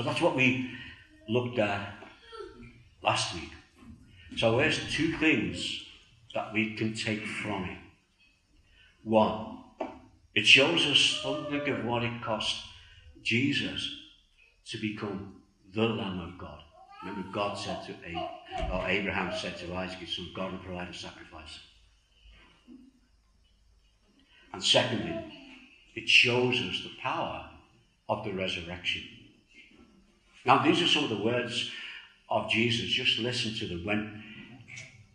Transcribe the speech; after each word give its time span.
So 0.00 0.04
that's 0.04 0.22
what 0.22 0.34
we 0.34 0.70
looked 1.28 1.58
at 1.58 1.92
last 3.02 3.34
week. 3.34 3.50
So 4.38 4.56
there's 4.56 4.80
two 4.90 5.18
things 5.18 5.84
that 6.34 6.54
we 6.54 6.74
can 6.74 6.94
take 6.94 7.26
from 7.26 7.64
it. 7.64 7.76
One, 9.04 9.58
it 10.34 10.46
shows 10.46 10.86
us 10.86 11.20
something 11.22 11.68
of 11.68 11.84
what 11.84 12.02
it 12.02 12.22
cost 12.22 12.64
Jesus 13.22 13.94
to 14.68 14.78
become 14.80 15.42
the 15.74 15.82
Lamb 15.82 16.20
of 16.20 16.38
God. 16.38 16.62
Remember, 17.04 17.28
God 17.30 17.58
said 17.58 17.84
to 17.84 17.94
Abraham, 18.02 18.72
or 18.72 18.88
Abraham 18.88 19.38
said 19.38 19.58
to 19.58 19.74
Isaac, 19.74 19.98
his 19.98 20.16
son, 20.16 20.30
God 20.34 20.52
will 20.52 20.60
provide 20.60 20.88
a 20.88 20.94
sacrifice. 20.94 21.58
And 24.54 24.64
secondly, 24.64 25.14
it 25.94 26.08
shows 26.08 26.58
us 26.58 26.84
the 26.84 27.02
power 27.02 27.50
of 28.08 28.24
the 28.24 28.32
resurrection. 28.32 29.02
Now, 30.44 30.64
these 30.64 30.82
are 30.82 30.86
some 30.86 31.04
of 31.04 31.10
the 31.10 31.22
words 31.22 31.70
of 32.28 32.48
Jesus. 32.48 32.88
Just 32.88 33.18
listen 33.18 33.54
to 33.54 33.66
them. 33.66 33.84
When 33.84 34.22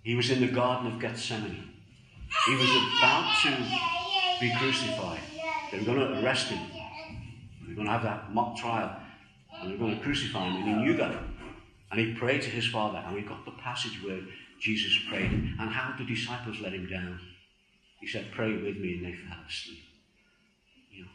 he 0.04 0.16
was 0.16 0.30
in 0.30 0.40
the 0.40 0.48
Garden 0.48 0.92
of 0.92 1.00
Gethsemane, 1.00 1.72
he 2.46 2.56
was 2.56 2.70
about 2.70 3.34
to 3.44 3.58
be 4.40 4.54
crucified. 4.60 5.20
They 5.72 5.80
were 5.80 5.86
going 5.86 6.00
to 6.00 6.24
arrest 6.24 6.48
him. 6.48 6.60
They 7.62 7.70
were 7.70 7.76
going 7.76 7.88
to 7.88 7.94
have 7.94 8.04
that 8.04 8.34
mock 8.34 8.58
trial. 8.58 9.00
And 9.54 9.70
they 9.70 9.74
were 9.74 9.80
going 9.80 9.98
to 9.98 10.04
crucify 10.04 10.48
him. 10.48 10.58
And 10.58 10.68
he 10.68 10.84
knew 10.84 10.98
that. 10.98 11.16
And 11.92 12.00
he 12.00 12.14
prayed 12.14 12.42
to 12.44 12.50
his 12.50 12.68
Father. 12.68 13.02
And 13.06 13.16
we 13.16 13.22
got 13.22 13.46
the 13.46 13.52
passage 13.52 14.04
where 14.04 14.20
Jesus 14.60 15.00
prayed. 15.10 15.32
And 15.32 15.70
how 15.70 15.96
the 15.98 16.06
disciples 16.06 16.60
let 16.62 16.74
him 16.74 16.88
down. 16.88 17.20
He 18.00 18.08
said, 18.08 18.28
Pray 18.32 18.52
with 18.52 18.78
me. 18.78 18.98
And 18.98 19.06
they 19.06 19.14
fell 19.14 19.40
asleep. 19.48 19.84
You 20.92 21.04
know, 21.04 21.10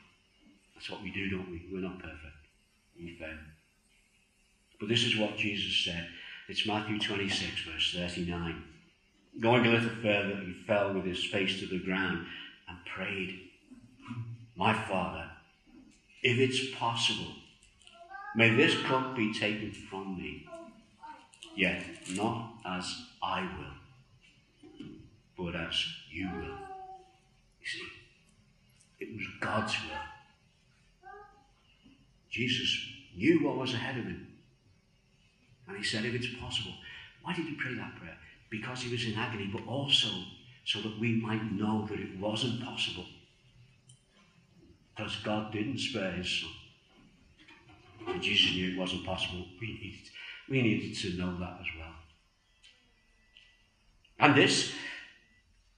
that's 0.75 0.91
what 0.91 1.03
we 1.03 1.13
do, 1.13 1.29
don't 1.31 1.51
we? 1.51 1.63
We're 1.71 1.81
not 1.81 1.99
perfect. 1.99 2.35
We 2.99 3.17
fail. 3.17 3.39
But 4.81 4.89
this 4.89 5.05
is 5.05 5.17
what 5.19 5.37
Jesus 5.37 5.85
said. 5.85 6.09
It's 6.49 6.67
Matthew 6.67 6.99
26, 6.99 7.65
verse 7.71 7.95
39. 7.95 8.65
Going 9.39 9.67
a 9.67 9.71
little 9.71 9.91
further, 10.03 10.41
he 10.45 10.55
fell 10.67 10.95
with 10.95 11.05
his 11.05 11.23
face 11.23 11.61
to 11.61 11.67
the 11.67 11.79
ground 11.79 12.27
and 12.67 12.79
prayed, 12.87 13.39
My 14.57 14.73
Father, 14.73 15.31
if 16.23 16.39
it's 16.39 16.75
possible, 16.75 17.33
may 18.35 18.55
this 18.55 18.75
cup 18.83 19.15
be 19.15 19.33
taken 19.33 19.71
from 19.71 20.17
me, 20.17 20.49
yet 21.55 21.85
not 22.15 22.55
as 22.65 23.03
I 23.23 23.43
will, 23.43 24.87
but 25.37 25.55
as 25.61 25.85
you 26.11 26.29
will. 26.31 26.59
You 27.61 27.67
see, 27.67 27.87
it 28.99 29.15
was 29.15 29.27
God's 29.41 29.75
will. 29.75 31.11
Jesus 32.31 32.89
knew 33.15 33.45
what 33.45 33.57
was 33.57 33.75
ahead 33.75 33.99
of 33.99 34.05
him. 34.05 34.30
And 35.71 35.79
he 35.79 35.85
said, 35.85 36.05
if 36.05 36.15
it's 36.15 36.35
possible. 36.41 36.75
Why 37.23 37.33
did 37.33 37.47
he 37.47 37.55
pray 37.55 37.75
that 37.75 37.95
prayer? 37.97 38.17
Because 38.51 38.83
he 38.83 38.91
was 38.91 39.05
in 39.07 39.15
agony, 39.15 39.49
but 39.53 39.65
also 39.69 40.09
so 40.65 40.81
that 40.81 40.99
we 40.99 41.13
might 41.15 41.53
know 41.53 41.87
that 41.89 42.01
it 42.01 42.19
wasn't 42.19 42.63
possible. 42.65 43.07
Because 44.97 45.15
God 45.17 45.53
didn't 45.53 45.79
spare 45.79 46.11
his 46.11 46.29
son. 46.29 46.51
And 48.09 48.21
Jesus 48.21 48.53
knew 48.53 48.73
it 48.73 48.79
wasn't 48.79 49.07
possible. 49.07 49.45
We 49.61 49.69
needed, 49.69 50.11
we 50.49 50.63
needed 50.63 50.97
to 50.99 51.17
know 51.17 51.39
that 51.39 51.59
as 51.61 51.67
well. 51.79 51.95
And 54.19 54.35
this 54.35 54.73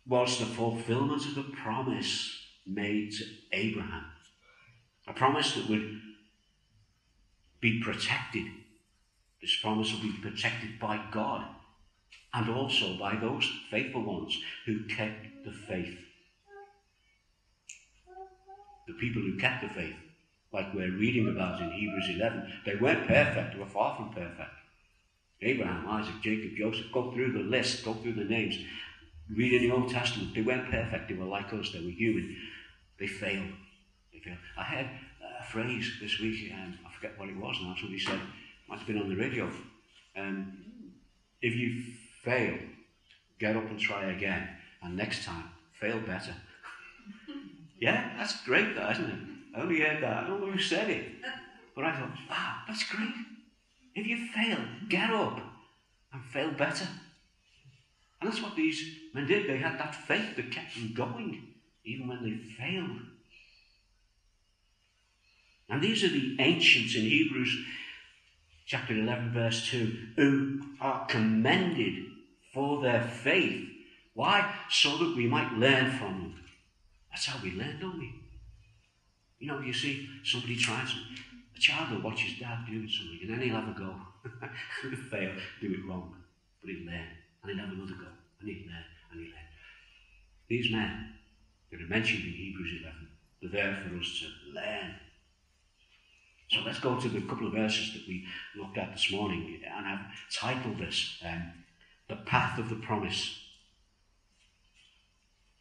was 0.07 0.39
the 0.39 0.47
fulfillment 0.47 1.27
of 1.27 1.35
the 1.35 1.53
promise 1.63 2.35
made 2.67 3.13
to 3.13 3.25
Abraham. 3.53 4.05
A 5.07 5.13
promise 5.13 5.55
that 5.55 5.69
would 5.69 6.01
be 7.61 7.81
protected 7.81 8.47
this 9.43 9.59
promise 9.61 9.93
will 9.93 10.03
be 10.03 10.17
protected 10.23 10.79
by 10.81 11.05
God 11.11 11.45
and 12.33 12.49
also 12.49 12.97
by 12.97 13.17
those 13.17 13.51
faithful 13.71 14.03
ones 14.03 14.41
who 14.65 14.85
kept 14.87 15.27
the 15.45 15.53
faith. 15.53 15.99
The 18.87 18.95
people 18.95 19.21
who 19.21 19.37
kept 19.39 19.63
the 19.63 19.69
faith, 19.69 19.97
like 20.53 20.73
we're 20.73 20.97
reading 20.97 21.29
about 21.29 21.61
in 21.61 21.71
Hebrews 21.73 22.11
11, 22.15 22.53
they 22.65 22.77
weren't 22.77 23.07
perfect, 23.07 23.55
they 23.55 23.61
were 23.61 23.67
far 23.67 23.97
from 23.97 24.11
perfect. 24.11 24.51
Abraham, 25.43 25.89
Isaac, 25.89 26.23
Jacob, 26.23 26.57
Joseph, 26.57 26.93
go 26.93 27.11
through 27.13 27.33
the 27.33 27.41
list, 27.41 27.85
go 27.85 27.95
through 27.95 28.15
the 28.15 28.25
names. 28.25 28.57
Read 29.35 29.55
in 29.55 29.69
the 29.69 29.75
Old 29.75 29.91
Testament, 29.91 30.35
they 30.35 30.43
weren't 30.43 30.71
perfect, 30.71 31.09
they 31.09 31.15
were 31.15 31.25
like 31.25 31.53
us, 31.53 31.73
they 31.73 31.81
were 31.81 31.91
human. 31.91 32.37
They 32.99 33.09
failed. 33.09 33.53
They 34.13 34.21
failed. 34.21 34.39
I 34.57 34.63
heard 34.63 34.91
a 35.41 35.45
phrase 35.45 35.91
this 36.01 36.21
week, 36.21 36.53
um, 36.53 36.79
I 36.87 36.95
forget 36.95 37.19
what 37.19 37.29
it 37.29 37.37
was 37.37 37.57
now, 37.61 37.75
somebody 37.77 37.99
said, 37.99 38.21
might 38.69 38.79
have 38.79 38.87
been 38.87 38.99
on 38.99 39.09
the 39.09 39.17
radio. 39.17 39.51
Um, 40.17 40.59
if 41.41 41.55
you 41.55 41.83
fail, 42.23 42.59
get 43.39 43.57
up 43.57 43.69
and 43.69 43.79
try 43.79 44.13
again, 44.13 44.49
and 44.83 44.97
next 44.97 45.25
time, 45.25 45.45
fail 45.73 46.01
better. 46.01 46.35
yeah, 47.81 48.13
that's 48.17 48.45
great, 48.45 48.75
that, 48.77 48.93
isn't 48.93 49.11
it? 49.11 49.19
I 49.57 49.61
only 49.63 49.81
heard 49.81 50.03
that. 50.03 50.25
I 50.25 50.27
don't 50.27 50.41
know 50.41 50.51
who 50.51 50.59
said 50.59 50.89
it. 50.89 51.13
But 51.75 51.85
I 51.85 51.93
thought, 51.93 52.17
wow, 52.29 52.57
that's 52.67 52.85
great. 52.85 53.15
If 53.95 54.07
you 54.07 54.29
fail, 54.29 54.59
get 54.89 55.11
up 55.11 55.41
and 56.13 56.25
fail 56.25 56.51
better. 56.53 56.89
And 58.21 58.31
that's 58.31 58.43
what 58.43 58.57
these 58.57 58.83
men 59.15 59.27
did. 59.27 59.49
They 59.49 59.59
had 59.59 59.79
that 59.79 59.95
faith 59.95 60.37
that 60.37 60.51
kept 60.51 60.75
them 60.75 60.93
going, 60.95 61.43
even 61.85 62.09
when 62.09 62.23
they 62.23 62.37
failed. 62.55 63.01
And 65.69 65.83
these 65.83 66.05
are 66.05 66.09
the 66.09 66.37
ancients 66.39 66.95
in 66.95 67.03
Hebrews 67.03 67.65
chapter 68.67 68.95
11, 68.95 69.33
verse 69.33 69.69
2, 69.69 69.97
who 70.17 70.61
are 70.81 71.07
commended 71.07 72.07
for 72.53 72.83
their 72.83 73.03
faith. 73.03 73.69
Why? 74.15 74.55
So 74.71 74.99
that 74.99 75.17
we 75.17 75.27
might 75.27 75.53
learn 75.55 75.91
from 75.93 76.21
them. 76.21 76.45
That's 77.11 77.27
how 77.27 77.43
we 77.43 77.53
learn, 77.53 77.79
don't 77.81 77.99
we? 77.99 78.15
You 79.39 79.49
know, 79.49 79.61
you 79.61 79.73
see 79.73 80.09
somebody 80.25 80.57
trying 80.57 80.87
something. 80.87 81.17
A 81.57 81.61
child 81.61 81.91
will 81.91 82.03
watch 82.03 82.23
his 82.23 82.39
dad 82.39 82.65
doing 82.67 82.89
something, 82.89 83.19
and 83.23 83.31
then 83.31 83.41
he'll 83.41 83.61
have 83.61 83.69
a 83.69 83.79
go. 83.79 83.95
he'll 84.83 84.97
fail, 84.97 85.33
do 85.61 85.73
it 85.73 85.87
wrong. 85.89 86.15
But 86.61 86.71
he'll 86.71 86.87
learn, 86.87 87.09
and 87.43 87.51
he'll 87.51 87.65
have 87.65 87.75
another 87.75 87.95
go, 87.95 88.09
and 88.41 88.49
he'll 88.49 88.67
learn, 88.67 88.85
and 89.11 89.21
he'll 89.21 89.31
learn. 89.31 89.49
These 90.49 90.73
men 90.73 91.15
that 91.71 91.81
are 91.81 91.89
mentioned 91.89 92.25
in 92.25 92.33
Hebrews 92.33 92.81
11, 92.83 93.09
they're 93.41 93.51
there 93.51 93.83
for 93.83 93.99
us 93.99 94.21
to 94.21 94.53
learn 94.55 94.95
so 96.53 96.61
let's 96.67 96.81
go 96.81 97.01
to 97.01 97.09
the 97.09 97.23
couple 97.23 97.47
of 97.47 97.55
verses 97.55 97.95
that 97.95 98.07
we 98.07 98.27
looked 98.57 98.77
at 98.77 98.93
this 98.93 99.11
morning, 99.11 99.61
and 99.65 99.87
I've 99.87 100.05
titled 100.31 100.79
this 100.79 101.19
um, 101.25 101.51
The 102.09 102.17
Path 102.17 102.59
of 102.59 102.69
the 102.69 102.77
Promise. 102.77 103.39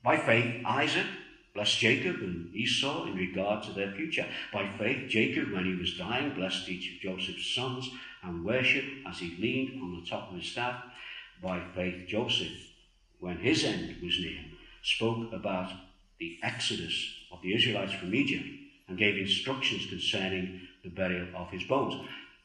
By 0.03 0.17
faith, 0.17 0.65
Isaac 0.65 1.05
blessed 1.53 1.79
Jacob 1.79 2.15
and 2.17 2.53
Esau 2.53 3.05
in 3.05 3.15
regard 3.15 3.63
to 3.63 3.73
their 3.73 3.91
future. 3.91 4.25
By 4.51 4.69
faith, 4.77 5.09
Jacob, 5.09 5.51
when 5.51 5.65
he 5.65 5.75
was 5.75 5.97
dying, 5.97 6.33
blessed 6.33 6.67
each 6.67 6.95
of 6.95 7.01
Joseph's 7.01 7.53
sons 7.53 7.89
and 8.23 8.43
worshipped 8.43 9.07
as 9.07 9.19
he 9.19 9.37
leaned 9.39 9.81
on 9.81 9.99
the 9.99 10.09
top 10.09 10.31
of 10.31 10.37
his 10.37 10.51
staff. 10.51 10.83
By 11.41 11.61
faith, 11.73 12.07
Joseph, 12.07 12.51
when 13.19 13.37
his 13.37 13.63
end 13.63 13.95
was 14.01 14.19
near, 14.19 14.41
spoke 14.81 15.31
about 15.31 15.71
the 16.19 16.37
exodus 16.43 17.13
of 17.31 17.41
the 17.41 17.55
Israelites 17.55 17.93
from 17.93 18.13
Egypt 18.13 18.45
and 18.87 18.97
gave 18.97 19.17
instructions 19.17 19.87
concerning 19.87 20.67
the 20.83 20.89
burial 20.89 21.27
of 21.35 21.49
his 21.49 21.63
bones. 21.63 21.95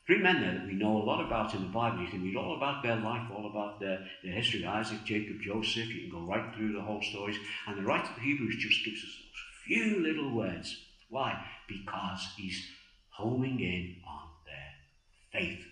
Three 0.07 0.19
men 0.19 0.41
there 0.41 0.55
that 0.55 0.67
we 0.67 0.75
know 0.75 0.99
a 0.99 1.05
lot 1.05 1.25
about 1.25 1.53
in 1.55 1.63
the 1.63 1.69
Bible. 1.69 2.01
You 2.01 2.09
can 2.09 2.23
read 2.23 2.37
all 2.37 2.57
about 2.57 2.83
their 2.83 2.97
life, 2.97 3.29
all 3.35 3.51
about 3.51 3.81
their, 3.81 4.07
their 4.23 4.33
history 4.33 4.65
Isaac, 4.65 5.05
Jacob, 5.05 5.41
Joseph. 5.43 5.89
You 5.89 6.03
can 6.03 6.11
go 6.11 6.27
right 6.27 6.55
through 6.55 6.75
the 6.75 6.81
whole 6.81 7.03
stories. 7.03 7.37
And 7.67 7.77
the 7.77 7.83
writer 7.83 8.09
of 8.11 8.15
the 8.15 8.23
Hebrews 8.23 8.57
just 8.57 8.85
gives 8.85 9.03
us 9.03 9.11
those 9.11 9.47
few 9.67 10.01
little 10.01 10.31
words. 10.31 10.77
Why? 11.11 11.45
Because 11.69 12.29
he's 12.37 12.65
homing 13.11 13.59
in 13.59 13.97
on 14.07 14.29
their 14.45 15.41
faith. 15.41 15.65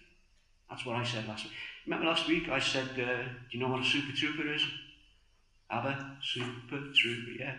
That's 0.68 0.84
what 0.84 0.96
I 0.96 1.04
said 1.04 1.28
last 1.28 1.44
week. 1.44 1.52
Remember 1.86 2.06
last 2.06 2.26
week 2.26 2.48
I 2.48 2.58
said, 2.58 2.88
uh, 2.92 3.22
do 3.22 3.52
you 3.52 3.60
know 3.60 3.68
what 3.68 3.82
a 3.82 3.84
super 3.84 4.16
trooper 4.16 4.52
is? 4.52 4.64
ABBA, 5.70 6.18
super 6.22 6.92
trooper, 6.94 7.30
yeah. 7.38 7.54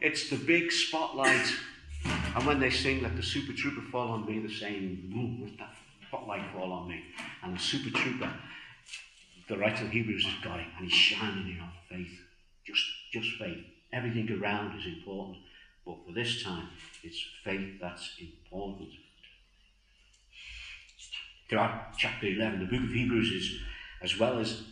It's 0.00 0.28
the 0.28 0.36
big 0.36 0.70
spotlight 0.72 1.46
and 2.36 2.46
when 2.46 2.60
they 2.60 2.70
sing, 2.70 3.02
let 3.02 3.16
the 3.16 3.22
super 3.22 3.52
trooper 3.52 3.82
fall 3.90 4.08
on 4.10 4.26
me, 4.26 4.38
they're 4.38 4.50
saying, 4.50 5.40
let 5.42 5.58
that 5.58 5.74
spotlight 6.06 6.52
fall 6.52 6.72
on 6.72 6.88
me. 6.88 7.02
And 7.42 7.56
the 7.56 7.60
super 7.60 7.90
trooper, 7.90 8.32
the 9.48 9.58
writer 9.58 9.84
of 9.84 9.90
Hebrews 9.90 10.24
has 10.26 10.44
got 10.44 10.60
it, 10.60 10.66
and 10.78 10.88
he's 10.88 10.98
shining 10.98 11.54
in 11.54 11.60
on 11.60 11.72
faith. 11.88 12.20
Just, 12.64 12.84
just 13.12 13.30
faith. 13.38 13.64
Everything 13.92 14.30
around 14.40 14.78
is 14.78 14.86
important. 14.86 15.38
But 15.84 15.96
for 16.06 16.12
this 16.12 16.44
time, 16.44 16.68
it's 17.02 17.20
faith 17.42 17.80
that's 17.80 18.10
important. 18.20 18.90
Throughout 21.48 21.96
chapter 21.98 22.28
11, 22.28 22.60
the 22.60 22.66
book 22.66 22.84
of 22.84 22.92
Hebrews 22.92 23.32
is, 23.32 23.60
as 24.02 24.18
well 24.20 24.38
as 24.38 24.62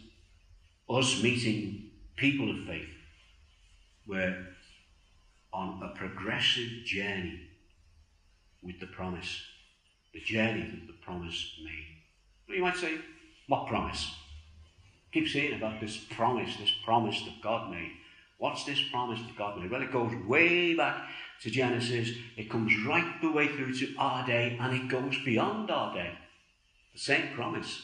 us 0.88 1.20
meeting 1.22 1.90
people 2.14 2.50
of 2.50 2.66
faith, 2.66 2.88
we're 4.06 4.46
on 5.52 5.82
a 5.82 5.99
progressive 5.99 6.84
journey 6.84 7.47
with 8.62 8.81
the 8.81 8.87
promise. 8.87 9.43
the 10.12 10.20
journey 10.20 10.62
that 10.62 10.87
the 10.87 10.99
promise 11.05 11.52
made. 11.62 11.87
Well, 12.49 12.56
you 12.56 12.62
might 12.62 12.76
say, 12.76 12.99
what 13.46 13.66
promise? 13.66 14.10
Keep 15.12 15.28
saying 15.28 15.55
about 15.55 15.81
this 15.81 15.96
promise, 15.96 16.56
this 16.56 16.72
promise 16.84 17.22
that 17.22 17.43
God 17.43 17.70
made. 17.70 17.93
What's 18.38 18.64
this 18.64 18.81
promise 18.90 19.20
that 19.20 19.37
God 19.37 19.58
made? 19.58 19.70
Well, 19.70 19.82
it 19.82 19.93
goes 19.93 20.12
way 20.26 20.75
back 20.75 21.08
to 21.43 21.50
Genesis. 21.50 22.10
It 22.37 22.50
comes 22.50 22.72
right 22.87 23.20
the 23.20 23.32
way 23.32 23.49
through 23.49 23.75
to 23.75 23.94
our 23.99 24.26
day, 24.26 24.56
and 24.60 24.75
it 24.75 24.88
goes 24.88 25.16
beyond 25.25 25.70
our 25.70 25.94
day. 25.94 26.12
The 26.93 27.00
same 27.00 27.34
promise. 27.34 27.82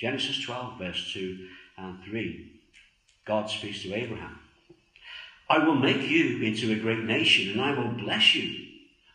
Genesis 0.00 0.40
12, 0.44 0.78
verse 0.78 1.12
2 1.12 1.48
and 1.78 2.02
3. 2.04 2.60
God 3.26 3.48
speaks 3.48 3.82
to 3.82 3.94
Abraham. 3.94 4.38
I 5.48 5.58
will 5.58 5.76
make 5.76 6.08
you 6.08 6.42
into 6.42 6.72
a 6.72 6.76
great 6.76 7.04
nation, 7.04 7.52
and 7.52 7.60
I 7.60 7.78
will 7.78 7.92
bless 7.92 8.34
you. 8.34 8.63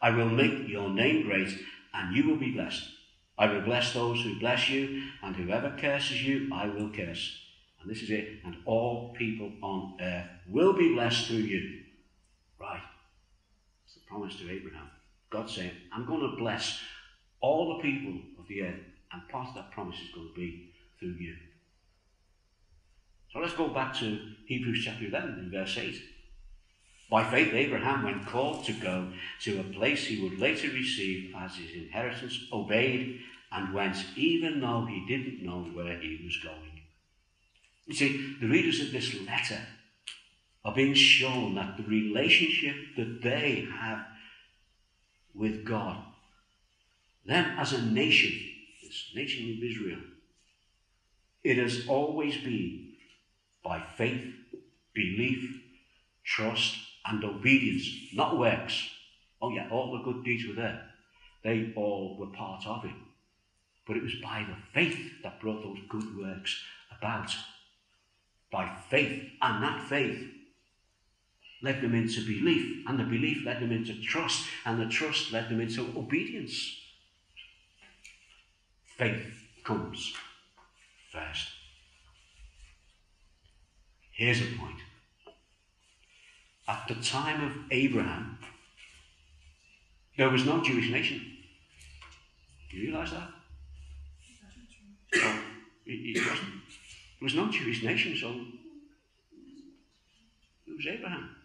I 0.02 0.12
will 0.12 0.30
make 0.30 0.68
your 0.68 0.90
name 0.90 1.24
great, 1.24 1.58
and 1.94 2.16
you 2.16 2.30
will 2.30 2.38
be 2.38 2.52
blessed. 2.52 2.84
I 3.38 3.48
will 3.52 3.62
bless 3.62 3.94
those 3.94 4.22
who 4.22 4.40
bless 4.40 4.70
you, 4.70 5.04
and 5.24 5.36
whoever 5.36 5.76
curses 5.78 6.24
you, 6.24 6.50
I 6.54 6.68
will 6.68 6.90
curse. 6.90 7.40
And 7.82 7.90
this 7.90 8.02
is 8.02 8.10
it. 8.10 8.40
And 8.44 8.58
all 8.66 9.14
people 9.18 9.52
on 9.62 9.98
earth 10.02 10.28
will 10.50 10.74
be 10.74 10.94
blessed 10.94 11.28
through 11.28 11.38
you. 11.38 11.84
Right. 12.60 12.82
It's 13.86 13.96
the 13.96 14.02
promise 14.08 14.36
to 14.38 14.52
Abraham. 14.52 14.90
God 15.30 15.50
saying, 15.50 15.72
I'm 15.94 16.06
going 16.06 16.22
to 16.22 16.38
bless 16.38 16.80
all 17.40 17.78
the 17.78 17.82
people 17.82 18.20
of 18.38 18.48
the 18.48 18.64
earth. 18.64 18.80
And 19.12 19.28
part 19.30 19.50
of 19.50 19.56
that 19.56 19.72
promise 19.72 19.96
is 19.96 20.14
going 20.14 20.28
to 20.28 20.36
be 20.36 20.72
through 21.00 21.16
you. 21.20 21.36
So 23.32 23.40
let's 23.40 23.54
go 23.54 23.70
back 23.70 23.94
to 24.00 24.20
Hebrews 24.48 24.84
chapter 24.84 25.06
11 25.06 25.30
and 25.30 25.52
verse 25.52 25.78
8. 25.78 25.96
By 27.10 27.30
faith, 27.30 27.54
Abraham, 27.54 28.04
when 28.04 28.24
called 28.24 28.66
to 28.66 28.74
go 28.74 29.12
to 29.42 29.60
a 29.60 29.64
place 29.64 30.06
he 30.06 30.22
would 30.22 30.38
later 30.38 30.70
receive 30.70 31.34
as 31.36 31.56
his 31.56 31.72
inheritance, 31.72 32.40
obeyed 32.54 33.20
and 33.52 33.74
went, 33.74 33.98
even 34.16 34.60
though 34.60 34.86
he 34.86 35.06
didn't 35.08 35.44
know 35.44 35.64
where 35.74 35.98
he 36.00 36.22
was 36.24 36.38
going. 36.38 36.82
You 37.88 37.96
see, 37.96 38.36
the 38.40 38.48
readers 38.48 38.80
of 38.80 38.92
this 38.92 39.20
letter 39.22 39.60
are 40.64 40.76
being 40.76 40.94
shown 40.94 41.56
that 41.56 41.78
the 41.78 41.84
relationship 41.84 42.76
that 42.96 43.24
they 43.24 43.68
have 43.80 44.06
with 45.34 45.66
God, 45.66 45.98
them 47.26 47.58
as 47.58 47.74
a 47.74 47.82
nation, 47.82 48.34
this 48.84 49.06
nation 49.16 49.58
of 49.58 49.64
Israel, 49.64 50.02
it 51.44 51.58
has 51.58 51.88
always 51.88 52.38
been 52.38 52.92
by 53.64 53.82
faith, 53.98 54.32
belief, 54.94 55.62
trust, 56.24 56.78
and 57.10 57.24
obedience, 57.24 57.88
not 58.14 58.38
works. 58.38 58.90
Oh, 59.42 59.50
yeah, 59.50 59.68
all 59.72 59.92
the 59.92 60.04
good 60.04 60.24
deeds 60.24 60.48
were 60.48 60.56
there. 60.56 60.86
They 61.44 61.72
all 61.76 62.18
were 62.20 62.28
part 62.28 62.66
of 62.68 62.86
it. 62.86 62.96
But 63.88 63.98
it 63.98 64.04
was 64.04 64.16
by 64.22 64.46
the 64.48 64.58
faith 64.74 65.00
that 65.24 65.40
brought 65.40 65.64
those 65.64 65.80
good 65.90 66.18
works 66.18 66.62
about. 66.96 67.34
By 68.52 68.76
faith. 68.90 69.30
And 69.42 69.64
that 69.64 69.88
faith 69.88 70.22
led 71.64 71.82
them 71.82 71.96
into 71.96 72.26
belief. 72.26 72.86
And 72.88 73.00
the 73.00 73.04
belief 73.04 73.46
led 73.46 73.62
them 73.62 73.72
into 73.72 74.00
trust. 74.02 74.48
And 74.66 74.80
the 74.80 74.88
trust 74.88 75.32
led 75.32 75.50
them 75.50 75.62
into 75.62 75.82
obedience. 75.98 76.76
Faith 78.98 79.26
comes 79.64 80.14
first. 81.12 81.48
Here's 84.12 84.42
a 84.42 84.58
point 84.58 84.80
at 86.70 86.88
the 86.88 86.96
time 87.04 87.44
of 87.44 87.52
Abraham, 87.72 88.38
there 90.18 90.30
was 90.30 90.46
no 90.46 90.62
Jewish 90.64 90.92
nation. 90.92 91.20
Do 92.70 92.78
you 92.78 92.90
realise 92.90 93.10
that? 93.12 93.30
It, 95.12 96.18
it 96.18 96.30
wasn't. 96.30 96.50
There 97.20 97.26
was 97.26 97.34
no 97.34 97.50
Jewish 97.50 97.84
nation, 97.84 98.16
so 98.16 98.30
it 100.68 100.78
was 100.78 100.86
Abraham. 100.88 101.36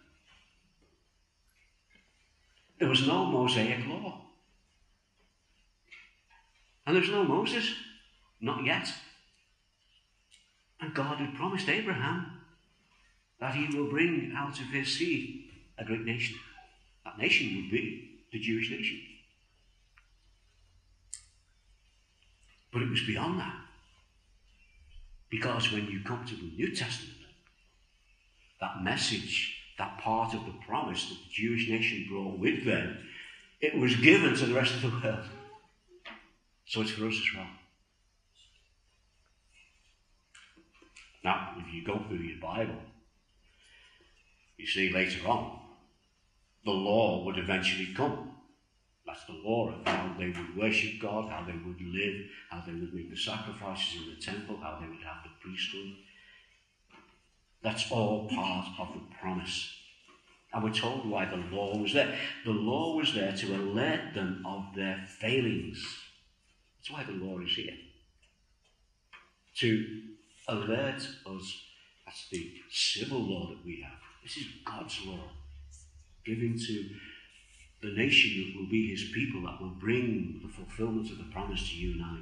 There 2.79 2.89
was 2.89 3.07
no 3.07 3.25
Mosaic 3.25 3.87
law. 3.87 4.21
And 6.85 6.95
there's 6.95 7.09
no 7.09 7.23
Moses. 7.23 7.73
Not 8.39 8.63
yet. 8.63 8.87
And 10.79 10.93
God 10.93 11.17
had 11.17 11.33
promised 11.33 11.67
Abraham 11.67 12.34
that 13.39 13.55
he 13.55 13.75
will 13.75 13.89
bring 13.89 14.33
out 14.35 14.59
of 14.59 14.67
his 14.67 14.97
seed 14.97 15.49
a 15.77 15.85
great 15.85 16.05
nation. 16.05 16.37
That 17.03 17.17
nation 17.17 17.55
would 17.55 17.71
be 17.71 18.21
the 18.31 18.39
Jewish 18.39 18.71
nation. 18.71 18.99
But 22.71 22.81
it 22.81 22.89
was 22.89 23.03
beyond 23.05 23.39
that. 23.39 23.55
Because 25.29 25.71
when 25.71 25.87
you 25.87 26.01
come 26.05 26.25
to 26.25 26.35
the 26.35 26.51
New 26.55 26.75
Testament, 26.75 27.17
that 28.61 28.83
message, 28.83 29.55
that 29.77 29.97
part 29.99 30.33
of 30.33 30.45
the 30.45 30.53
promise 30.65 31.09
that 31.09 31.15
the 31.15 31.31
Jewish 31.31 31.69
nation 31.69 32.07
brought 32.09 32.39
with 32.39 32.65
them, 32.65 32.97
it 33.61 33.77
was 33.77 33.95
given 33.95 34.35
to 34.35 34.45
the 34.45 34.53
rest 34.53 34.75
of 34.75 34.81
the 34.81 34.99
world. 35.03 35.25
So 36.65 36.81
it's 36.81 36.91
for 36.91 37.07
us 37.07 37.15
as 37.15 37.35
well. 37.35 37.47
Now, 41.23 41.55
if 41.57 41.73
you 41.73 41.83
go 41.83 41.99
through 42.07 42.17
your 42.17 42.39
Bible, 42.39 42.79
you 44.57 44.67
see, 44.67 44.91
later 44.91 45.27
on, 45.27 45.59
the 46.63 46.71
law 46.71 47.23
would 47.25 47.37
eventually 47.37 47.93
come. 47.93 48.31
That's 49.05 49.25
the 49.25 49.33
law 49.33 49.69
of 49.69 49.87
how 49.87 50.15
they 50.17 50.27
would 50.27 50.57
worship 50.57 50.99
God, 50.99 51.29
how 51.29 51.45
they 51.45 51.53
would 51.53 51.79
live, 51.79 52.25
how 52.49 52.63
they 52.65 52.73
would 52.73 52.93
make 52.93 53.11
the 53.11 53.17
sacrifices 53.17 54.01
in 54.01 54.09
the 54.09 54.21
temple, 54.21 54.57
how 54.61 54.79
they 54.81 54.87
would 54.87 55.03
have 55.03 55.23
the 55.23 55.29
priesthood. 55.41 55.93
That's 57.61 57.91
all 57.91 58.27
part 58.29 58.67
of 58.79 58.93
the 58.93 59.01
promise. 59.19 59.75
And 60.53 60.63
we're 60.63 60.73
told 60.73 61.07
why 61.07 61.25
the 61.25 61.55
law 61.55 61.77
was 61.77 61.93
there. 61.93 62.17
The 62.45 62.51
law 62.51 62.95
was 62.95 63.13
there 63.13 63.33
to 63.33 63.55
alert 63.55 64.13
them 64.13 64.43
of 64.47 64.73
their 64.75 65.05
failings. 65.19 65.85
That's 66.77 66.91
why 66.91 67.03
the 67.03 67.23
law 67.23 67.39
is 67.39 67.53
here. 67.53 67.73
To 69.57 70.01
alert 70.47 71.07
us. 71.25 71.61
That's 72.05 72.29
the 72.29 72.53
civil 72.71 73.19
law 73.19 73.49
that 73.49 73.65
we 73.65 73.81
have 73.81 74.04
this 74.25 74.37
is 74.37 74.47
God's 74.65 74.99
law, 75.05 75.19
given 76.25 76.57
to 76.57 76.89
the 77.83 77.95
nation 77.95 78.41
that 78.41 78.59
will 78.59 78.69
be 78.69 78.89
his 78.89 79.11
people, 79.13 79.43
that 79.43 79.61
will 79.61 79.75
bring 79.79 80.41
the 80.41 80.51
fulfillment 80.51 81.11
of 81.11 81.19
the 81.19 81.31
promise 81.31 81.69
to 81.69 81.75
you 81.75 81.91
and 81.91 82.03
I. 82.03 82.17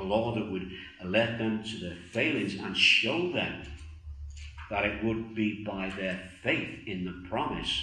A 0.00 0.04
law 0.04 0.32
that 0.36 0.52
would 0.52 0.70
alert 1.02 1.38
them 1.38 1.64
to 1.64 1.78
their 1.78 1.96
failings 2.12 2.54
and 2.54 2.76
show 2.76 3.32
them 3.32 3.62
that 4.70 4.84
it 4.84 5.02
would 5.02 5.34
be 5.34 5.64
by 5.64 5.90
their 5.96 6.30
faith 6.40 6.86
in 6.86 7.04
the 7.04 7.28
promise 7.28 7.82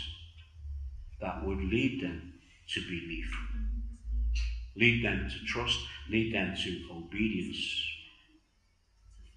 that 1.20 1.46
would 1.46 1.60
lead 1.60 2.04
them 2.04 2.36
to 2.70 2.82
belief, 2.82 3.30
lead 4.78 5.04
them 5.04 5.30
to 5.30 5.46
trust, 5.46 5.78
lead 6.10 6.34
them 6.34 6.56
to 6.56 6.88
obedience, 6.90 7.84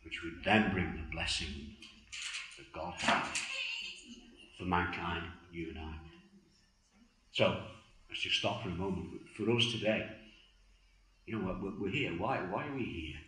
which 0.04 0.22
would 0.22 0.44
then 0.44 0.70
bring 0.72 0.92
the 0.92 1.10
blessing 1.10 1.75
God 2.76 2.94
for 4.58 4.64
mankind, 4.64 5.24
you 5.50 5.70
and 5.70 5.78
I. 5.78 5.94
So, 7.32 7.62
let's 8.08 8.20
just 8.20 8.36
stop 8.36 8.62
for 8.62 8.68
a 8.68 8.72
moment. 8.72 9.08
For 9.36 9.50
us 9.50 9.72
today, 9.72 10.06
you 11.26 11.38
know 11.38 11.46
what, 11.46 11.80
we're 11.80 11.90
here. 11.90 12.10
Why, 12.12 12.38
why 12.38 12.66
are 12.66 12.74
we 12.74 12.84
here? 12.84 13.20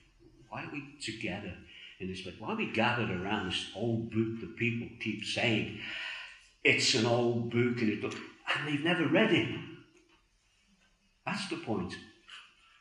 Why 0.48 0.64
are 0.64 0.70
we 0.72 0.96
together 1.00 1.54
in 1.98 2.08
this 2.08 2.22
place? 2.22 2.36
Why 2.38 2.52
are 2.52 2.56
we 2.56 2.72
gathered 2.72 3.10
around 3.10 3.50
this 3.50 3.70
old 3.74 4.10
book 4.10 4.40
that 4.40 4.56
people 4.56 4.88
keep 5.00 5.24
saying 5.24 5.78
it's 6.64 6.94
an 6.94 7.06
old 7.06 7.50
book 7.50 7.80
and, 7.80 7.90
it, 7.90 8.04
and 8.04 8.68
they've 8.68 8.84
never 8.84 9.06
read 9.08 9.32
it? 9.32 9.48
That's 11.26 11.48
the 11.48 11.56
point. 11.56 11.94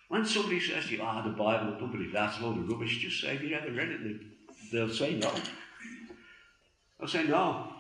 When 0.10 0.26
somebody 0.26 0.62
says 0.62 0.86
to 0.86 0.96
you, 0.96 1.02
ah, 1.02 1.22
the 1.22 1.30
Bible, 1.30 1.78
don't 1.78 1.92
believe 1.92 2.14
that's 2.14 2.40
a 2.40 2.44
load 2.44 2.58
of 2.58 2.70
rubbish, 2.70 2.98
just 3.00 3.22
say, 3.22 3.34
have 3.34 3.44
you 3.44 3.56
ever 3.56 3.72
read 3.72 3.90
it? 3.90 4.22
They'll 4.72 4.90
say 4.90 5.16
no. 5.16 5.32
They'll 7.00 7.10
say 7.10 7.24
no. 7.24 7.74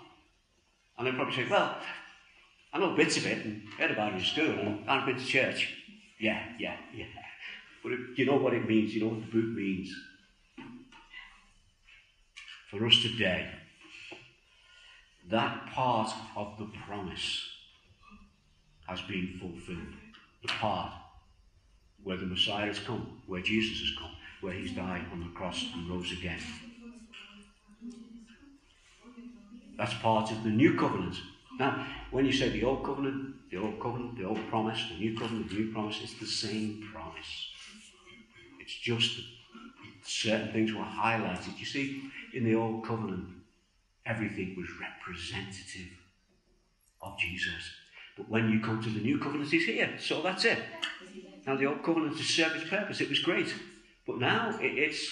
And 0.98 1.08
they'll 1.08 1.16
probably 1.16 1.36
say, 1.36 1.50
well, 1.50 1.78
I 2.74 2.80
know 2.80 2.96
bits 2.96 3.18
of 3.18 3.26
it 3.26 3.46
and 3.46 3.64
heard 3.78 3.92
about 3.92 4.14
it 4.14 4.18
in 4.18 4.24
school 4.24 4.60
and 4.60 4.90
I've 4.90 5.06
been 5.06 5.18
to 5.18 5.26
church. 5.26 5.74
Yeah, 6.20 6.44
yeah, 6.60 6.78
yeah. 6.94 7.06
But 7.84 7.94
it, 7.94 8.00
you 8.16 8.26
know 8.26 8.38
what 8.38 8.54
it 8.54 8.68
means, 8.68 8.94
you 8.94 9.02
know 9.02 9.08
what 9.08 9.22
the 9.22 9.42
book 9.42 9.56
means. 9.56 9.94
For 12.70 12.86
us 12.86 13.02
today, 13.02 13.50
that 15.30 15.68
part 15.68 16.12
of 16.36 16.58
the 16.58 16.68
promise 16.86 17.48
has 18.88 19.02
been 19.02 19.38
fulfilled. 19.40 19.96
The 20.42 20.48
part 20.48 20.92
where 22.04 22.18
the 22.18 22.26
Messiah 22.26 22.68
has 22.68 22.80
come, 22.80 23.22
where 23.28 23.42
Jesus 23.42 23.80
has 23.80 23.98
come, 23.98 24.12
where 24.42 24.54
he's 24.54 24.72
died 24.72 25.06
on 25.12 25.20
the 25.20 25.30
cross 25.36 25.66
and 25.74 25.90
rose 25.90 26.12
again. 26.12 26.40
That's 29.78 29.94
part 29.96 30.32
of 30.32 30.44
the 30.44 30.50
new 30.50 30.76
covenant. 30.76 31.16
Now, 31.60 31.88
when 32.12 32.26
you 32.26 32.32
say 32.32 32.50
the 32.50 32.64
old 32.64 32.84
covenant, 32.84 33.36
the 33.52 33.58
old 33.58 33.80
covenant, 33.80 34.18
the 34.18 34.26
old 34.26 34.48
promise, 34.50 34.84
the 34.90 34.98
new 34.98 35.18
covenant, 35.18 35.50
the 35.50 35.56
new 35.56 35.72
promise, 35.72 36.00
it's 36.04 36.20
the 36.20 36.26
same 36.26 36.90
promise. 36.92 37.50
It's 38.60 38.76
just 38.76 39.20
certain 40.04 40.52
things 40.52 40.74
were 40.74 40.82
highlighted. 40.82 41.58
You 41.58 41.66
see, 41.66 42.12
in 42.34 42.44
the 42.44 42.56
old 42.56 42.86
covenant, 42.86 43.30
everything 44.06 44.56
was 44.58 44.68
representative 44.80 45.92
of 47.02 47.18
Jesus. 47.18 47.72
But 48.16 48.30
when 48.30 48.50
you 48.50 48.60
come 48.60 48.82
to 48.82 48.90
the 48.90 49.00
new 49.00 49.20
covenant, 49.20 49.52
he's 49.52 49.66
here. 49.66 49.92
So 50.00 50.22
that's 50.22 50.46
it. 50.46 50.60
Now, 51.46 51.56
the 51.56 51.66
old 51.66 51.84
covenant 51.84 52.18
to 52.18 52.24
serve 52.24 52.56
its 52.56 52.70
purpose. 52.70 53.00
It 53.00 53.10
was 53.10 53.20
great. 53.20 53.54
But 54.06 54.20
now 54.20 54.58
it's 54.60 55.12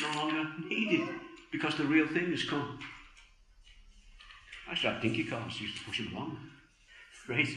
no 0.00 0.08
longer 0.16 0.50
needed 0.68 1.08
because 1.50 1.76
the 1.76 1.84
real 1.84 2.06
thing 2.06 2.30
has 2.30 2.44
come. 2.44 2.78
I 4.70 4.74
used 4.74 4.82
to 4.82 4.92
have 4.92 5.02
dinky 5.02 5.24
cars, 5.24 5.60
used 5.60 5.78
to 5.78 5.84
push 5.84 5.98
them 5.98 6.14
along. 6.14 6.38
Great. 7.26 7.48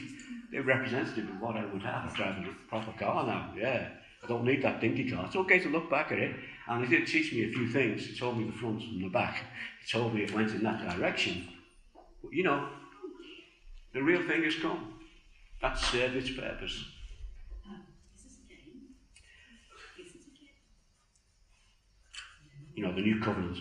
They're 0.50 0.64
representative 0.64 1.28
of 1.28 1.40
what 1.40 1.56
I 1.56 1.64
would 1.64 1.82
have. 1.82 2.12
Driving 2.12 2.44
a 2.44 2.68
proper 2.68 2.90
car 2.98 3.24
now. 3.24 3.52
Yeah. 3.56 3.88
I 4.20 4.26
don't 4.26 4.44
need 4.44 4.62
that 4.62 4.80
dinky 4.80 5.08
car. 5.08 5.26
It's 5.26 5.36
okay 5.36 5.60
to 5.60 5.68
look 5.68 5.88
back 5.88 6.10
at 6.10 6.18
it. 6.18 6.34
And 6.66 6.82
it 6.82 6.90
did 6.90 7.06
teach 7.06 7.32
me 7.32 7.44
a 7.44 7.52
few 7.52 7.68
things. 7.68 8.08
It 8.08 8.18
told 8.18 8.36
me 8.36 8.46
the 8.46 8.52
front 8.52 8.82
and 8.82 9.04
the 9.04 9.08
back. 9.10 9.44
It 9.80 9.88
told 9.92 10.12
me 10.12 10.24
it 10.24 10.34
went 10.34 10.50
in 10.50 10.64
that 10.64 10.96
direction. 10.96 11.46
But 12.20 12.32
you 12.32 12.42
know, 12.42 12.68
the 13.92 14.02
real 14.02 14.26
thing 14.26 14.42
has 14.42 14.56
come. 14.56 14.94
That 15.62 15.78
served 15.78 16.16
its 16.16 16.30
purpose. 16.30 16.84
You 22.74 22.82
know, 22.82 22.92
the 22.92 23.02
new 23.02 23.20
covenant. 23.20 23.58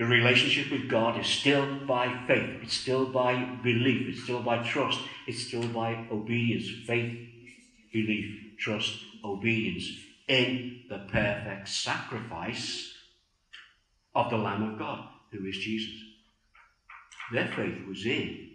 The 0.00 0.06
relationship 0.06 0.72
with 0.72 0.88
God 0.88 1.20
is 1.20 1.26
still 1.26 1.84
by 1.86 2.24
faith, 2.26 2.62
it's 2.62 2.72
still 2.72 3.04
by 3.04 3.34
belief, 3.62 4.08
it's 4.08 4.22
still 4.22 4.40
by 4.40 4.62
trust, 4.62 4.98
it's 5.26 5.46
still 5.46 5.68
by 5.68 6.06
obedience. 6.10 6.66
Faith, 6.86 7.18
belief, 7.92 8.56
trust, 8.58 8.94
obedience 9.22 9.86
in 10.26 10.84
the 10.88 11.00
perfect 11.12 11.68
sacrifice 11.68 12.94
of 14.14 14.30
the 14.30 14.38
Lamb 14.38 14.72
of 14.72 14.78
God, 14.78 15.06
who 15.32 15.44
is 15.44 15.58
Jesus. 15.58 16.00
Their 17.30 17.48
faith 17.48 17.86
was 17.86 18.06
in 18.06 18.52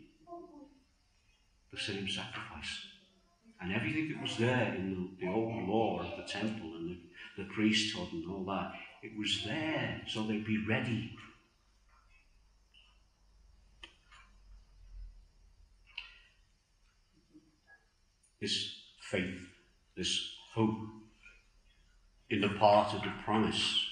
the 1.71 1.79
same 1.79 2.09
sacrifice. 2.09 2.75
And 3.61 3.71
everything 3.71 4.09
that 4.09 4.21
was 4.23 4.35
there 4.37 4.73
in 4.73 5.15
the, 5.19 5.27
the 5.27 5.31
old 5.31 5.69
law 5.69 5.99
of 5.99 6.17
the 6.17 6.27
temple 6.27 6.73
and 6.75 6.89
the, 6.89 7.43
the 7.43 7.49
priesthood 7.53 8.13
and 8.13 8.31
all 8.31 8.45
that, 8.45 8.71
it 9.03 9.11
was 9.15 9.43
there 9.45 10.01
so 10.07 10.23
they'd 10.23 10.43
be 10.43 10.65
ready. 10.67 11.15
This 18.41 18.75
faith, 19.01 19.39
this 19.95 20.29
hope 20.53 20.77
in 22.29 22.41
the 22.41 22.49
part 22.49 22.93
of 22.93 23.01
the 23.01 23.13
promise 23.23 23.85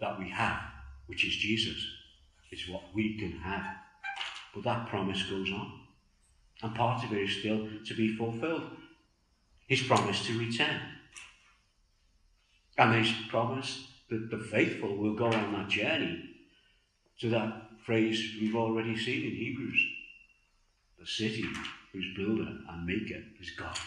that 0.00 0.18
we 0.18 0.28
have, 0.30 0.60
which 1.06 1.24
is 1.24 1.34
Jesus, 1.34 1.84
is 2.50 2.68
what 2.68 2.82
we 2.94 3.18
can 3.18 3.32
have. 3.32 3.66
But 4.54 4.64
that 4.64 4.88
promise 4.88 5.22
goes 5.24 5.50
on. 5.50 5.80
And 6.62 6.74
part 6.74 7.04
of 7.04 7.12
it 7.12 7.22
is 7.22 7.38
still 7.38 7.68
to 7.86 7.94
be 7.94 8.16
fulfilled. 8.16 8.70
His 9.66 9.82
promise 9.82 10.24
to 10.26 10.38
return. 10.38 10.80
And 12.78 13.04
his 13.04 13.12
promise 13.28 13.86
that 14.10 14.30
the 14.30 14.38
faithful 14.38 14.96
will 14.96 15.14
go 15.14 15.26
on 15.26 15.52
that 15.52 15.68
journey 15.68 16.30
to 17.20 17.30
that 17.30 17.70
phrase 17.84 18.36
we've 18.40 18.56
already 18.56 18.96
seen 18.96 19.24
in 19.24 19.36
Hebrews. 19.36 19.80
City 21.06 21.44
whose 21.92 22.16
builder 22.16 22.50
and 22.68 22.86
maker 22.86 23.20
is 23.40 23.50
God. 23.50 23.78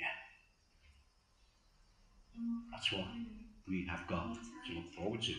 Yeah. 0.00 0.06
That's 2.72 2.92
what 2.92 3.06
we 3.68 3.86
have 3.90 4.06
got 4.06 4.34
to 4.34 4.72
look 4.74 4.92
forward 4.94 5.22
to. 5.22 5.34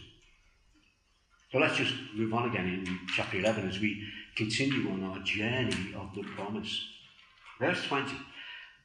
So 1.51 1.59
let's 1.59 1.77
just 1.77 1.93
move 2.13 2.33
on 2.33 2.49
again 2.49 2.67
in 2.67 2.99
chapter 3.15 3.37
11 3.37 3.69
as 3.69 3.79
we 3.79 4.03
continue 4.35 4.89
on 4.91 5.03
our 5.03 5.19
journey 5.19 5.93
of 5.95 6.13
the 6.13 6.23
promise. 6.35 6.85
Verse 7.59 7.81
20 7.85 8.11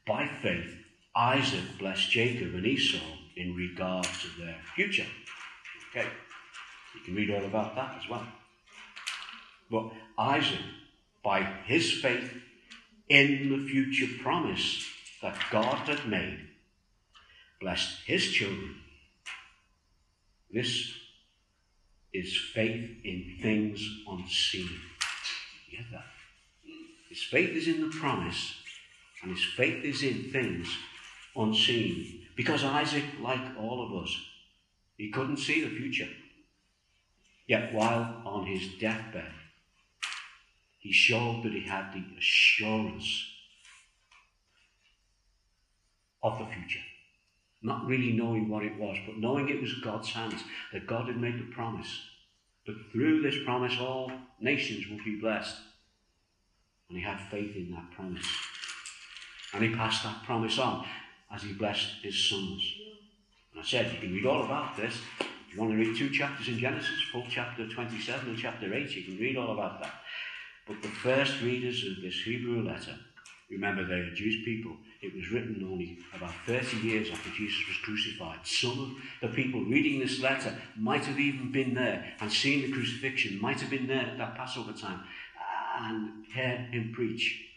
By 0.06 0.28
faith, 0.42 0.76
Isaac 1.16 1.78
blessed 1.78 2.10
Jacob 2.10 2.54
and 2.54 2.64
Esau 2.64 3.04
in 3.36 3.54
regard 3.56 4.04
to 4.04 4.40
their 4.40 4.56
future. 4.74 5.06
Okay, 5.90 6.06
you 6.94 7.00
can 7.04 7.14
read 7.14 7.30
all 7.30 7.44
about 7.44 7.74
that 7.74 7.98
as 8.02 8.08
well. 8.08 8.26
But 9.70 9.90
Isaac, 10.18 10.60
by 11.22 11.42
his 11.66 11.92
faith 11.92 12.32
in 13.08 13.50
the 13.50 13.68
future 13.70 14.22
promise 14.22 14.86
that 15.22 15.38
God 15.50 15.88
had 15.88 16.08
made, 16.08 16.40
blessed 17.60 17.98
his 18.06 18.30
children. 18.32 18.76
This 20.50 20.92
is 22.12 22.36
faith 22.36 22.90
in 23.04 23.38
things 23.40 23.88
unseen. 24.08 24.68
You 25.68 25.78
get 25.78 25.90
that? 25.92 26.04
His 27.08 27.22
faith 27.22 27.50
is 27.50 27.68
in 27.68 27.80
the 27.80 27.96
promise, 27.96 28.56
and 29.22 29.30
his 29.30 29.44
faith 29.44 29.84
is 29.84 30.02
in 30.02 30.30
things 30.32 30.68
unseen. 31.36 32.26
Because 32.36 32.64
Isaac, 32.64 33.04
like 33.20 33.56
all 33.58 33.86
of 33.86 34.02
us, 34.02 34.14
he 34.96 35.10
couldn't 35.10 35.38
see 35.38 35.62
the 35.62 35.76
future. 35.76 36.08
Yet 37.46 37.72
while 37.72 38.22
on 38.24 38.46
his 38.46 38.74
deathbed, 38.80 39.32
he 40.82 40.92
showed 40.92 41.42
that 41.44 41.52
he 41.52 41.62
had 41.62 41.92
the 41.92 42.04
assurance 42.18 43.24
of 46.22 46.38
the 46.38 46.46
future 46.46 46.80
not 47.62 47.86
really 47.86 48.12
knowing 48.12 48.48
what 48.48 48.64
it 48.64 48.76
was, 48.76 48.98
but 49.06 49.18
knowing 49.18 49.48
it 49.48 49.60
was 49.60 49.72
God's 49.74 50.10
hands, 50.10 50.42
that 50.72 50.86
God 50.86 51.06
had 51.06 51.16
made 51.16 51.38
the 51.38 51.54
promise, 51.54 52.00
that 52.66 52.76
through 52.92 53.22
this 53.22 53.36
promise 53.44 53.78
all 53.80 54.10
nations 54.40 54.84
would 54.90 55.04
be 55.04 55.20
blessed. 55.20 55.56
And 56.88 56.98
he 56.98 57.04
had 57.04 57.20
faith 57.30 57.54
in 57.56 57.70
that 57.70 57.90
promise. 57.92 58.26
And 59.54 59.62
he 59.62 59.74
passed 59.74 60.02
that 60.02 60.24
promise 60.24 60.58
on 60.58 60.84
as 61.32 61.42
he 61.42 61.52
blessed 61.52 62.02
his 62.02 62.28
sons. 62.28 62.74
And 63.52 63.62
I 63.62 63.64
said, 63.64 63.92
you 63.92 63.98
can 63.98 64.12
read 64.12 64.26
all 64.26 64.44
about 64.44 64.76
this. 64.76 64.94
If 65.20 65.54
you 65.54 65.60
want 65.60 65.72
to 65.72 65.78
read 65.78 65.96
two 65.96 66.10
chapters 66.10 66.48
in 66.48 66.58
Genesis, 66.58 67.00
full 67.12 67.26
chapter 67.28 67.68
27 67.68 68.28
and 68.28 68.38
chapter 68.38 68.72
8, 68.74 68.90
you 68.96 69.04
can 69.04 69.18
read 69.18 69.36
all 69.36 69.52
about 69.52 69.80
that. 69.82 69.94
But 70.66 70.82
the 70.82 70.88
first 70.88 71.40
readers 71.42 71.84
of 71.84 72.02
this 72.02 72.22
Hebrew 72.22 72.62
letter, 72.62 72.96
remember 73.50 73.84
they 73.84 73.94
are 73.94 74.14
Jewish 74.14 74.44
people, 74.44 74.76
it 75.00 75.14
was 75.14 75.30
written 75.30 75.66
only 75.68 75.98
about 76.14 76.32
30 76.46 76.76
years 76.78 77.10
after 77.10 77.30
Jesus 77.30 77.66
was 77.66 77.76
crucified. 77.78 78.38
Some 78.44 78.78
of 78.78 78.90
the 79.20 79.34
people 79.34 79.64
reading 79.64 79.98
this 79.98 80.20
letter 80.20 80.56
might 80.76 81.04
have 81.04 81.18
even 81.18 81.50
been 81.50 81.74
there 81.74 82.14
and 82.20 82.32
seen 82.32 82.62
the 82.62 82.72
crucifixion, 82.72 83.40
might 83.40 83.60
have 83.60 83.70
been 83.70 83.88
there 83.88 84.06
at 84.06 84.18
that 84.18 84.36
Passover 84.36 84.72
time 84.72 85.00
and 85.80 86.26
heard 86.32 86.72
him 86.72 86.92
preach. 86.94 87.51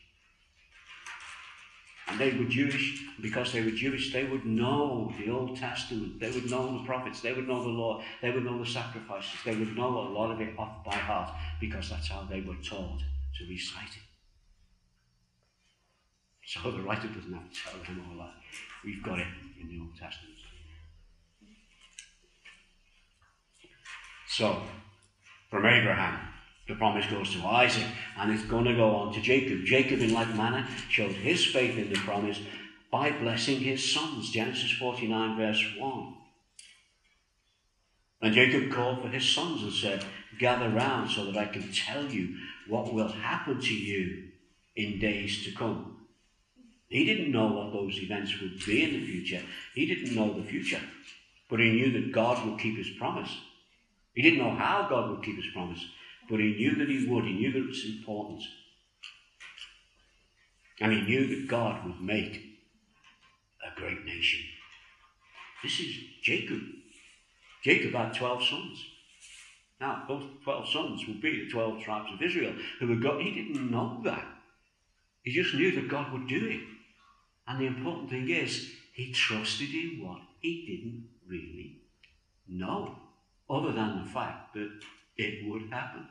And 2.07 2.19
they 2.19 2.31
were 2.31 2.45
Jewish. 2.45 3.03
Because 3.21 3.51
they 3.53 3.62
were 3.62 3.71
Jewish, 3.71 4.13
they 4.13 4.25
would 4.25 4.45
know 4.45 5.12
the 5.17 5.31
Old 5.31 5.57
Testament. 5.57 6.19
They 6.19 6.31
would 6.31 6.50
know 6.50 6.77
the 6.77 6.83
prophets. 6.85 7.21
They 7.21 7.33
would 7.33 7.47
know 7.47 7.63
the 7.63 7.69
law. 7.69 8.01
They 8.21 8.31
would 8.31 8.43
know 8.43 8.59
the 8.59 8.69
sacrifices. 8.69 9.39
They 9.43 9.55
would 9.55 9.75
know 9.75 10.00
a 10.00 10.09
lot 10.09 10.31
of 10.31 10.41
it 10.41 10.57
off 10.57 10.83
by 10.83 10.95
heart 10.95 11.31
because 11.59 11.89
that's 11.89 12.09
how 12.09 12.27
they 12.29 12.41
were 12.41 12.55
taught 12.55 13.00
to 13.00 13.45
recite 13.47 13.95
it. 13.95 14.03
So 16.45 16.71
the 16.71 16.81
writer 16.81 17.07
doesn't 17.07 17.33
have 17.33 17.51
to 17.51 17.59
tell 17.63 17.95
them 17.95 18.05
all 18.12 18.17
that. 18.25 18.33
We've 18.83 19.01
got 19.01 19.19
it 19.19 19.27
in 19.59 19.67
the 19.67 19.79
Old 19.79 19.97
Testament. 19.97 20.35
So, 24.27 24.62
from 25.50 25.65
Abraham, 25.65 26.19
the 26.67 26.75
promise 26.75 27.05
goes 27.07 27.31
to 27.34 27.45
Isaac, 27.45 27.86
and 28.17 28.31
it's 28.31 28.45
going 28.45 28.65
to 28.65 28.75
go 28.75 28.95
on 28.95 29.13
to 29.13 29.22
Jacob. 29.22 29.65
Jacob, 29.65 30.00
in 30.00 30.13
like 30.13 30.34
manner, 30.36 30.67
showed 30.89 31.12
his 31.12 31.45
faith 31.45 31.77
in 31.77 31.89
the 31.89 32.00
promise 32.00 32.39
by 32.91 33.12
blessing 33.12 33.60
his 33.60 33.93
sons. 33.93 34.31
Genesis 34.31 34.72
49, 34.72 35.38
verse 35.38 35.63
1. 35.77 36.13
And 38.22 38.34
Jacob 38.34 38.72
called 38.72 39.01
for 39.01 39.10
his 39.10 39.27
sons 39.27 39.62
and 39.62 39.74
said, 39.74 40.03
Gather 40.39 40.69
round 40.69 41.12
so 41.12 41.25
that 41.25 41.38
I 41.38 41.45
can 41.45 41.72
tell 41.72 42.05
you 42.05 42.36
what 42.67 42.93
will 42.93 43.10
happen 43.10 43.62
to 43.62 43.74
you 43.74 44.29
in 44.75 45.00
days 45.00 45.45
to 45.45 45.51
come. 45.51 46.07
He 46.88 47.05
didn't 47.05 47.31
know 47.31 47.48
what 47.48 47.74
those 47.74 48.00
events 48.01 48.39
would 48.41 48.65
be 48.65 48.84
in 48.84 48.93
the 48.93 49.05
future. 49.05 49.43
He 49.74 49.86
didn't 49.86 50.15
know 50.15 50.34
the 50.34 50.48
future. 50.48 50.81
But 51.50 51.60
he 51.60 51.72
knew 51.72 51.91
that 51.91 52.12
God 52.12 52.45
would 52.45 52.60
keep 52.60 52.77
his 52.77 52.89
promise. 52.98 53.29
He 54.13 54.22
didn't 54.22 54.39
know 54.39 54.55
how 54.55 54.88
God 54.89 55.12
would 55.12 55.24
keep 55.24 55.36
his 55.36 55.51
promise, 55.53 55.86
but 56.29 56.39
he 56.39 56.55
knew 56.55 56.75
that 56.75 56.89
he 56.89 57.08
would. 57.08 57.25
He 57.25 57.34
knew 57.34 57.51
that 57.51 57.60
it 57.60 57.67
was 57.67 57.86
important. 57.86 58.41
And 60.82 60.91
he 60.91 61.01
knew 61.01 61.27
that 61.27 61.48
God 61.48 61.86
would 61.86 62.01
make 62.01 62.41
a 63.65 63.79
great 63.79 64.03
nation. 64.05 64.41
This 65.63 65.79
is 65.79 65.96
Jacob. 66.22 66.62
Jacob 67.63 67.94
had 67.94 68.13
12 68.13 68.44
sons. 68.44 68.86
Now, 69.79 70.03
those 70.08 70.24
12 70.44 70.70
sons 70.70 71.08
would 71.08 71.22
be 71.22 71.46
the 71.46 71.51
12 71.51 71.82
tribes 71.82 72.12
of 72.13 72.22
Israel 72.22 72.53
who 72.79 72.88
were 72.88 72.96
God. 72.96 73.22
He 73.22 73.34
didn't 73.34 73.72
know 73.72 74.01
that. 74.03 74.25
He 75.24 75.32
just 75.34 75.55
knew 75.55 75.72
that 75.75 75.89
God 75.89 76.12
would 76.13 76.27
do 76.27 76.48
it. 76.48 76.62
And 77.48 77.60
the 77.60 77.65
important 77.65 78.10
thing 78.10 78.29
is, 78.29 78.72
he 78.94 79.12
trusted 79.12 79.70
in 79.70 80.01
what 80.03 80.22
he 80.39 80.65
didn't 80.65 81.10
really 81.27 81.82
know, 82.48 82.96
other 83.50 83.72
than 83.72 84.03
the 84.03 84.10
fact 84.10 84.53
that 84.53 84.70
it 85.17 85.50
would 85.50 85.70
happen. 85.72 86.08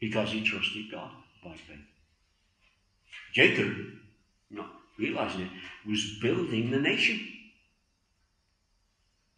Because 0.00 0.30
he 0.30 0.42
trusted 0.42 0.90
God 0.90 1.10
by 1.42 1.52
faith. 1.52 1.78
Jacob, 3.32 3.74
not 4.50 4.70
realizing 4.98 5.42
it, 5.42 5.50
was 5.86 6.18
building 6.20 6.70
the 6.70 6.78
nation. 6.78 7.20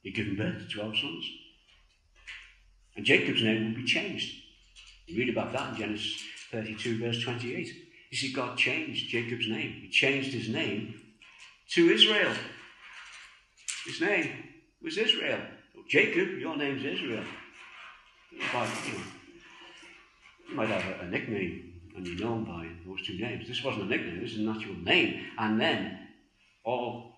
He'd 0.02 0.14
given 0.14 0.36
birth 0.36 0.58
to 0.58 0.68
12 0.68 0.96
sons. 0.96 1.30
And 2.96 3.04
Jacob's 3.04 3.42
name 3.42 3.64
would 3.64 3.76
be 3.76 3.84
changed. 3.84 4.34
You 5.06 5.18
read 5.18 5.30
about 5.30 5.52
that 5.52 5.70
in 5.70 5.76
Genesis 5.76 6.22
32, 6.50 7.00
verse 7.00 7.22
28. 7.22 7.68
You 8.10 8.16
see, 8.16 8.32
God 8.32 8.58
changed 8.58 9.08
Jacob's 9.08 9.48
name. 9.48 9.72
He 9.82 9.88
changed 9.88 10.32
his 10.32 10.48
name 10.48 11.00
to 11.70 11.90
Israel. 11.90 12.34
His 13.86 14.00
name 14.00 14.30
was 14.82 14.98
Israel. 14.98 15.40
Jacob, 15.88 16.38
your 16.38 16.56
name's 16.56 16.84
Israel. 16.84 17.24
you, 18.32 19.00
might 20.54 20.68
have 20.68 21.00
a, 21.00 21.04
a 21.04 21.08
nickname 21.08 21.70
and 21.96 22.06
you're 22.06 22.26
known 22.26 22.44
by 22.44 22.68
those 22.86 23.06
two 23.06 23.18
names. 23.18 23.48
This 23.48 23.64
wasn't 23.64 23.84
a 23.84 23.86
nickname, 23.86 24.20
this 24.20 24.32
is 24.32 24.38
an 24.38 24.48
actual 24.48 24.76
name. 24.76 25.26
And 25.38 25.60
then 25.60 26.08
all 26.64 27.14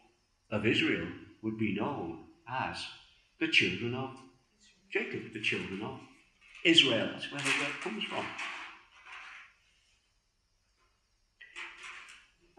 of 0.51 0.67
Israel 0.67 1.07
would 1.43 1.59
be 1.59 1.75
known 1.75 2.25
as 2.49 2.85
the 3.41 3.49
children 3.49 3.95
of 3.95 4.11
Jacob, 4.91 5.33
the 5.33 5.41
children 5.41 5.83
of 5.83 5.99
Israel. 6.65 7.09
That's 7.13 7.31
where 7.31 7.41
the 7.41 7.49
word 7.49 7.81
comes 7.83 8.05
from. 8.05 8.25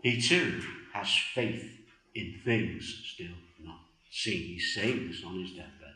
He 0.01 0.21
too 0.21 0.61
has 0.93 1.09
faith 1.33 1.79
in 2.13 2.41
things 2.43 3.03
still 3.13 3.35
not 3.63 3.79
seen. 4.11 4.41
He's 4.53 4.75
saying 4.75 5.07
this 5.07 5.23
on 5.25 5.41
his 5.41 5.51
deathbed. 5.51 5.93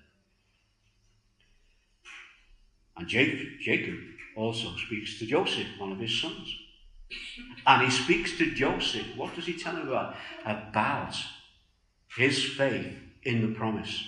And 2.95 3.07
Jacob, 3.07 3.47
Jacob 3.61 3.95
also 4.37 4.75
speaks 4.75 5.19
to 5.19 5.25
Joseph, 5.25 5.67
one 5.77 5.91
of 5.91 5.99
his 5.99 6.21
sons. 6.21 6.55
And 7.65 7.83
he 7.83 7.91
speaks 7.91 8.37
to 8.37 8.53
Joseph. 8.53 9.07
What 9.15 9.35
does 9.35 9.45
he 9.45 9.57
tell 9.57 9.75
him 9.75 9.87
about? 9.87 10.15
About 10.45 11.15
his 12.15 12.43
faith 12.43 12.93
in 13.23 13.41
the 13.41 13.57
promise. 13.57 14.03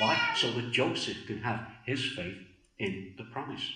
Why? 0.00 0.34
So 0.36 0.50
that 0.52 0.72
Joseph 0.72 1.26
can 1.26 1.38
have 1.42 1.66
his 1.84 2.04
faith 2.04 2.38
in 2.78 3.14
the 3.16 3.24
promise. 3.24 3.72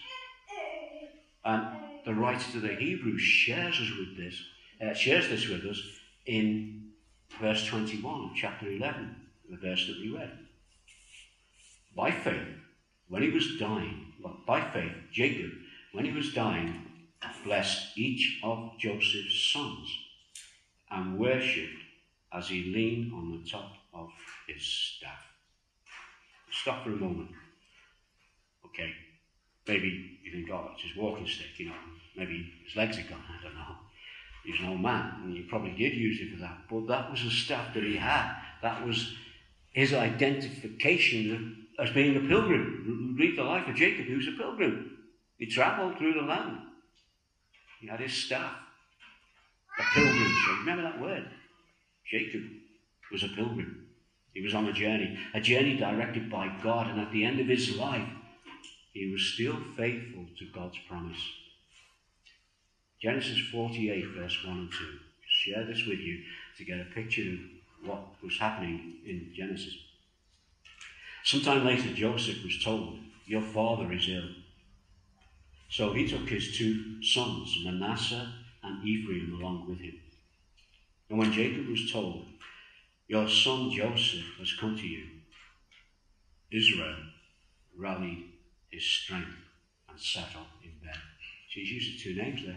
And 1.44 1.66
the 2.04 2.14
writer 2.14 2.52
to 2.52 2.60
the 2.60 2.74
Hebrews 2.74 3.22
shares 3.22 3.80
us 3.80 3.90
with 3.98 4.16
this, 4.16 4.42
uh, 4.84 4.94
shares 4.94 5.28
this 5.28 5.48
with 5.48 5.64
us 5.64 5.80
in 6.26 6.90
verse 7.40 7.64
21 7.66 8.30
of 8.30 8.36
chapter 8.36 8.70
11, 8.70 9.16
the 9.48 9.56
verse 9.56 9.86
that 9.86 9.96
we 10.00 10.14
read. 10.14 10.30
By 11.96 12.10
faith, 12.10 12.48
when 13.08 13.22
he 13.22 13.30
was 13.30 13.58
dying, 13.58 14.12
by 14.46 14.60
faith, 14.72 14.92
Jacob, 15.12 15.50
when 15.92 16.04
he 16.04 16.12
was 16.12 16.32
dying, 16.32 16.90
blessed 17.44 17.96
each 17.96 18.40
of 18.42 18.72
Joseph's 18.78 19.50
sons 19.52 19.88
and 20.90 21.18
worshipped 21.18 21.82
as 22.32 22.48
he 22.48 22.72
leaned 22.74 23.12
on 23.12 23.30
the 23.30 23.50
top 23.50 23.72
of 23.94 24.08
his 24.46 24.62
staff. 24.62 25.26
Stop 26.50 26.84
for 26.84 26.92
a 26.92 26.96
moment. 26.96 27.30
Okay, 28.66 28.92
maybe 29.66 30.18
you 30.22 30.32
think, 30.32 30.50
oh, 30.50 30.70
it's 30.74 30.82
his 30.82 30.96
walking 30.96 31.26
stick, 31.26 31.58
you 31.58 31.66
know, 31.66 31.74
maybe 32.16 32.52
his 32.64 32.76
legs 32.76 32.98
are 32.98 33.02
gone, 33.02 33.24
I 33.28 33.42
don't 33.42 33.54
know. 33.54 33.76
He's 34.44 34.60
an 34.60 34.68
old 34.68 34.80
man, 34.80 35.12
and 35.24 35.36
he 35.36 35.42
probably 35.42 35.72
did 35.72 35.94
use 35.94 36.20
it 36.20 36.34
for 36.34 36.40
that, 36.40 36.58
but 36.70 36.86
that 36.86 37.10
was 37.10 37.22
the 37.22 37.30
staff 37.30 37.74
that 37.74 37.82
he 37.82 37.96
had. 37.96 38.36
That 38.62 38.86
was 38.86 39.14
his 39.72 39.92
identification 39.92 41.66
as 41.78 41.90
being 41.90 42.16
a 42.16 42.20
pilgrim. 42.20 43.16
Read 43.18 43.36
the 43.36 43.44
life 43.44 43.68
of 43.68 43.74
Jacob, 43.74 44.06
who 44.06 44.16
was 44.16 44.28
a 44.28 44.32
pilgrim. 44.32 44.99
He 45.40 45.46
travelled 45.46 45.96
through 45.96 46.12
the 46.12 46.20
land. 46.20 46.58
He 47.80 47.88
had 47.88 47.98
his 47.98 48.12
staff. 48.12 48.56
A 49.78 49.82
pilgrim. 49.94 50.34
So 50.46 50.52
remember 50.52 50.82
that 50.82 51.00
word. 51.00 51.26
Jacob 52.08 52.42
was 53.10 53.22
a 53.22 53.28
pilgrim. 53.28 53.86
He 54.34 54.42
was 54.42 54.54
on 54.54 54.66
a 54.66 54.72
journey, 54.72 55.18
a 55.32 55.40
journey 55.40 55.78
directed 55.78 56.30
by 56.30 56.54
God, 56.62 56.88
and 56.88 57.00
at 57.00 57.10
the 57.10 57.24
end 57.24 57.40
of 57.40 57.46
his 57.46 57.74
life, 57.76 58.06
he 58.92 59.10
was 59.10 59.32
still 59.32 59.56
faithful 59.76 60.26
to 60.38 60.44
God's 60.52 60.78
promise. 60.86 61.20
Genesis 63.00 63.38
48, 63.50 64.04
verse 64.14 64.44
1 64.44 64.56
and 64.58 64.70
2. 64.70 64.76
Share 65.26 65.64
this 65.64 65.86
with 65.86 66.00
you 66.00 66.20
to 66.58 66.64
get 66.64 66.80
a 66.80 66.94
picture 66.94 67.22
of 67.22 67.88
what 67.88 68.02
was 68.22 68.38
happening 68.38 68.96
in 69.06 69.32
Genesis. 69.34 69.74
Sometime 71.24 71.64
later, 71.64 71.94
Joseph 71.94 72.44
was 72.44 72.62
told, 72.62 72.98
Your 73.24 73.42
father 73.42 73.90
is 73.92 74.06
ill. 74.06 74.28
So 75.70 75.92
he 75.92 76.06
took 76.06 76.28
his 76.28 76.58
two 76.58 77.00
sons, 77.00 77.56
Manasseh 77.64 78.28
and 78.64 78.86
Ephraim, 78.86 79.38
along 79.40 79.68
with 79.68 79.78
him. 79.78 80.00
And 81.08 81.18
when 81.18 81.32
Jacob 81.32 81.68
was 81.68 81.92
told, 81.92 82.26
Your 83.06 83.28
son 83.28 83.70
Joseph 83.70 84.24
has 84.40 84.52
come 84.58 84.76
to 84.76 84.86
you, 84.86 85.06
Israel 86.50 86.96
rallied 87.76 88.24
his 88.72 88.84
strength 88.84 89.28
and 89.88 89.98
sat 89.98 90.34
up 90.36 90.48
in 90.64 90.72
bed. 90.84 90.98
She's 91.48 91.70
using 91.70 91.98
two 91.98 92.20
names 92.20 92.42
there 92.44 92.56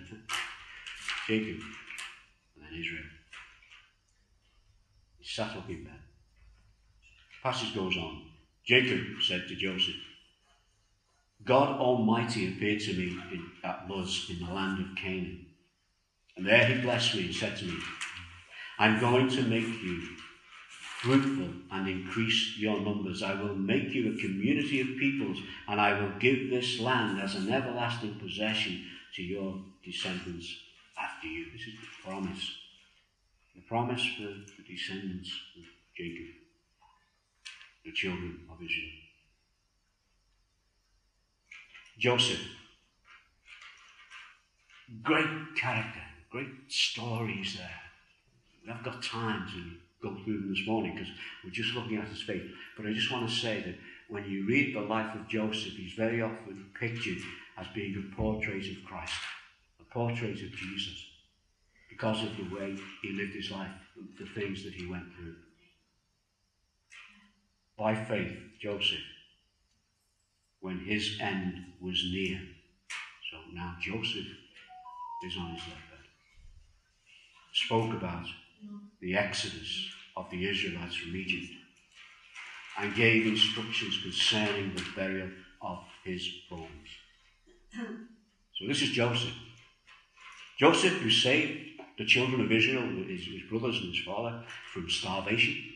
Jacob 1.28 1.62
and 2.56 2.66
then 2.66 2.80
Israel. 2.80 3.06
He 5.20 5.26
sat 5.28 5.56
up 5.56 5.70
in 5.70 5.84
bed. 5.84 6.00
The 7.04 7.50
passage 7.50 7.76
goes 7.76 7.96
on. 7.96 8.24
Jacob 8.66 9.22
said 9.22 9.48
to 9.48 9.56
Joseph, 9.56 9.96
God 11.46 11.80
Almighty 11.80 12.48
appeared 12.48 12.80
to 12.82 12.94
me 12.94 13.18
in, 13.32 13.52
at 13.64 13.90
Luz 13.90 14.28
in 14.30 14.46
the 14.46 14.54
land 14.54 14.80
of 14.80 14.96
Canaan. 14.96 15.48
And 16.38 16.46
there 16.46 16.66
he 16.66 16.82
blessed 16.82 17.16
me 17.16 17.26
and 17.26 17.36
said 17.36 17.58
to 17.58 17.66
me, 17.66 17.78
I'm 18.80 19.00
going 19.00 19.30
to 19.30 19.42
make 19.44 19.68
you 19.68 20.02
fruitful 21.02 21.50
and 21.72 21.88
increase 21.88 22.58
your 22.58 22.80
numbers. 22.80 23.22
I 23.22 23.40
will 23.40 23.56
make 23.56 23.90
you 23.94 24.14
a 24.14 24.22
community 24.22 24.80
of 24.82 24.88
peoples, 24.98 25.38
and 25.68 25.80
I 25.80 26.00
will 26.00 26.18
give 26.18 26.50
this 26.50 26.80
land 26.80 27.22
as 27.22 27.36
an 27.36 27.52
everlasting 27.52 28.16
possession 28.16 28.86
to 29.16 29.22
your 29.22 29.62
descendants 29.84 30.56
after 30.98 31.28
you. 31.28 31.52
This 31.52 31.68
is 31.68 31.74
the 31.74 32.10
promise. 32.10 32.52
The 33.56 33.62
promise 33.62 34.06
for 34.18 34.24
the 34.24 34.64
descendants 34.68 35.30
of 35.58 35.64
Jacob, 35.96 36.34
the 37.86 37.92
children 37.92 38.40
of 38.50 38.56
Israel. 38.64 39.03
Joseph. 41.98 42.42
Great 45.04 45.56
character, 45.56 46.02
great 46.32 46.48
stories 46.68 47.56
there. 47.58 47.70
We 48.62 48.70
haven't 48.70 48.86
got 48.86 49.04
time 49.04 49.48
to 49.48 50.08
go 50.08 50.24
through 50.24 50.42
them 50.42 50.50
this 50.50 50.68
morning 50.68 50.96
because 50.96 51.10
we're 51.44 51.52
just 51.52 51.74
looking 51.76 51.98
at 51.98 52.08
his 52.08 52.22
faith. 52.22 52.44
But 52.76 52.88
I 52.88 52.94
just 52.94 53.12
want 53.12 53.30
to 53.30 53.36
say 53.36 53.62
that 53.62 53.76
when 54.10 54.30
you 54.30 54.46
read 54.48 54.76
the 54.76 54.82
life 54.82 55.16
of 55.16 55.28
Joseph, 55.28 55.74
he's 55.74 55.94
very 55.94 56.22
often 56.22 56.66
pictured 56.80 57.20
as 57.58 57.68
being 57.76 57.96
a 57.96 58.16
portrait 58.16 58.66
of 58.66 58.84
Christ, 58.86 59.14
a 59.80 59.94
portrait 59.94 60.42
of 60.42 60.52
Jesus, 60.52 61.06
because 61.90 62.24
of 62.24 62.36
the 62.38 62.56
way 62.56 62.76
he 63.02 63.14
lived 63.14 63.34
his 63.34 63.52
life, 63.52 63.72
the 64.20 64.26
things 64.26 64.64
that 64.64 64.74
he 64.74 64.88
went 64.88 65.14
through. 65.16 65.36
By 67.78 67.96
faith, 67.96 68.36
Joseph 68.60 69.00
when 70.64 70.80
his 70.80 71.18
end 71.20 71.62
was 71.82 72.02
near. 72.14 72.40
So 73.30 73.38
now 73.52 73.76
Joseph 73.82 74.32
is 75.26 75.38
on 75.38 75.52
his 75.52 75.60
deathbed. 75.60 76.06
Spoke 77.54 77.94
about 77.94 78.26
the 79.02 79.14
exodus 79.18 79.90
of 80.16 80.30
the 80.32 80.50
Israelites 80.50 80.96
from 80.96 81.18
Egypt 81.18 81.52
and 82.80 82.96
gave 82.96 83.28
instructions 83.28 84.00
concerning 84.02 84.74
the 84.74 84.86
burial 84.96 85.30
of 85.62 85.80
his 86.06 86.26
bones. 86.50 86.90
So 88.58 88.66
this 88.66 88.82
is 88.82 88.92
Joseph. 88.92 89.36
Joseph 90.58 90.94
who 90.94 91.10
saved 91.10 91.82
the 91.98 92.06
children 92.06 92.40
of 92.40 92.52
Israel, 92.54 92.88
his, 93.06 93.26
his 93.26 93.50
brothers 93.50 93.80
and 93.80 93.94
his 93.94 94.06
father, 94.06 94.42
from 94.72 94.90
starvation. 94.90 95.73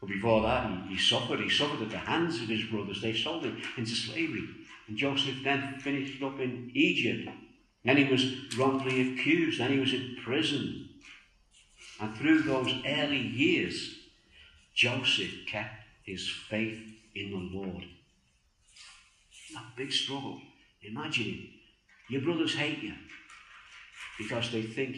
But 0.00 0.08
before 0.08 0.42
that, 0.42 0.70
he, 0.88 0.94
he, 0.94 0.98
suffered. 0.98 1.40
He 1.40 1.50
suffered 1.50 1.82
at 1.82 1.90
the 1.90 1.98
hands 1.98 2.40
of 2.40 2.48
his 2.48 2.64
brothers. 2.64 3.02
They 3.02 3.12
sold 3.12 3.44
him 3.44 3.60
into 3.76 3.94
slavery. 3.94 4.48
And 4.88 4.96
Joseph 4.96 5.36
then 5.44 5.78
finished 5.78 6.22
up 6.22 6.40
in 6.40 6.70
Egypt. 6.74 7.28
Then 7.84 7.96
he 7.98 8.04
was 8.04 8.56
wrongfully 8.56 9.12
accused. 9.12 9.60
Then 9.60 9.72
he 9.72 9.78
was 9.78 9.92
in 9.92 10.16
prison. 10.24 10.88
And 12.00 12.16
through 12.16 12.42
those 12.42 12.72
early 12.86 13.18
years, 13.20 13.96
Joseph 14.74 15.46
kept 15.46 15.84
his 16.02 16.28
faith 16.28 16.80
in 17.14 17.30
the 17.30 17.58
Lord. 17.58 17.84
That 19.54 19.76
big 19.76 19.92
struggle. 19.92 20.40
Imagine 20.82 21.26
it. 21.26 22.12
your 22.12 22.22
brothers 22.22 22.54
hate 22.54 22.82
you 22.82 22.94
because 24.18 24.50
they 24.50 24.62
think, 24.62 24.96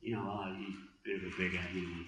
you 0.00 0.14
know, 0.14 0.22
oh, 0.22 0.54
he's 0.56 0.68
a 0.68 1.04
bit 1.04 1.16
of 1.16 1.32
a 1.32 1.36
big 1.36 1.56
head, 1.56 1.74
you 1.74 1.82
know. 1.82 2.04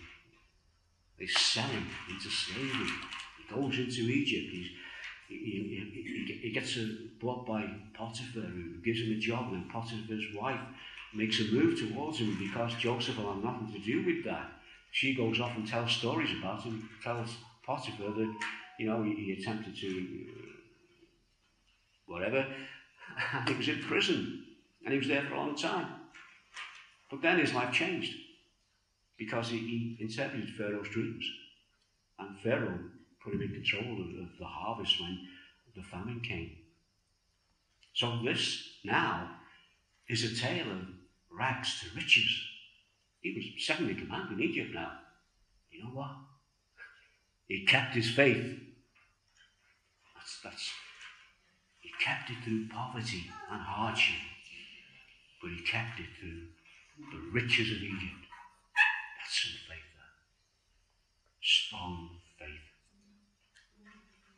They 1.20 1.26
sell 1.26 1.68
him 1.68 1.86
into 2.08 2.30
slavery. 2.30 2.90
He 3.36 3.54
goes 3.54 3.78
into 3.78 4.10
Egypt. 4.10 4.50
He's, 4.50 4.70
he, 5.28 5.36
he, 5.36 6.26
he, 6.26 6.38
he 6.42 6.50
gets 6.50 6.78
bought 7.20 7.46
by 7.46 7.70
Potiphar, 7.92 8.40
who 8.40 8.80
gives 8.82 9.00
him 9.02 9.12
a 9.12 9.18
job, 9.20 9.52
and 9.52 9.68
Potiphar's 9.68 10.24
wife 10.34 10.60
makes 11.14 11.38
a 11.40 11.44
move 11.52 11.78
towards 11.78 12.18
him 12.18 12.38
because 12.38 12.74
Joseph 12.74 13.18
will 13.18 13.34
have 13.34 13.44
nothing 13.44 13.70
to 13.70 13.78
do 13.78 14.04
with 14.04 14.24
that. 14.24 14.50
She 14.92 15.14
goes 15.14 15.40
off 15.40 15.56
and 15.56 15.68
tells 15.68 15.92
stories 15.92 16.30
about 16.38 16.62
him, 16.62 16.88
tells 17.04 17.36
Potiphar 17.64 18.12
that, 18.12 18.34
you 18.78 18.86
know, 18.86 19.02
he, 19.02 19.14
he 19.14 19.32
attempted 19.32 19.76
to, 19.76 20.26
uh, 20.30 20.42
whatever, 22.06 22.46
and 23.34 23.48
he 23.48 23.54
was 23.54 23.68
in 23.68 23.82
prison, 23.82 24.42
and 24.84 24.92
he 24.92 24.98
was 24.98 25.08
there 25.08 25.22
for 25.22 25.34
a 25.34 25.36
long 25.36 25.54
time. 25.54 25.86
But 27.10 27.20
then 27.20 27.38
his 27.38 27.52
life 27.52 27.72
changed 27.72 28.14
because 29.20 29.50
he, 29.50 29.58
he 29.58 29.96
interpreted 30.00 30.48
Pharaoh's 30.56 30.88
dreams, 30.88 31.30
and 32.18 32.40
Pharaoh 32.40 32.78
put 33.22 33.34
him 33.34 33.42
in 33.42 33.52
control 33.52 33.92
of, 33.92 34.08
of 34.22 34.38
the 34.38 34.46
harvest 34.46 34.98
when 34.98 35.28
the 35.76 35.82
famine 35.82 36.22
came. 36.26 36.56
So 37.92 38.18
this 38.24 38.62
now 38.82 39.30
is 40.08 40.24
a 40.24 40.40
tale 40.40 40.70
of 40.70 40.88
rags 41.30 41.80
to 41.80 41.94
riches. 41.94 42.44
He 43.20 43.34
was 43.34 43.66
second 43.66 43.90
in 43.90 43.96
command 43.96 44.32
in 44.32 44.40
Egypt 44.40 44.70
now. 44.74 44.92
You 45.70 45.84
know 45.84 45.90
what? 45.90 46.12
He 47.46 47.66
kept 47.66 47.94
his 47.94 48.10
faith. 48.10 48.58
That's, 50.16 50.40
that's, 50.42 50.70
he 51.80 51.90
kept 52.02 52.30
it 52.30 52.36
through 52.42 52.68
poverty 52.68 53.30
and 53.50 53.60
hardship, 53.60 54.20
but 55.42 55.50
he 55.50 55.60
kept 55.60 56.00
it 56.00 56.06
through 56.18 56.46
the 57.12 57.30
riches 57.32 57.70
of 57.70 57.82
Egypt. 57.82 58.24
That's 59.30 59.42
some 59.42 59.52
faith 59.68 59.90
there. 59.94 60.14
Strong 61.70 62.10
faith. 62.36 62.48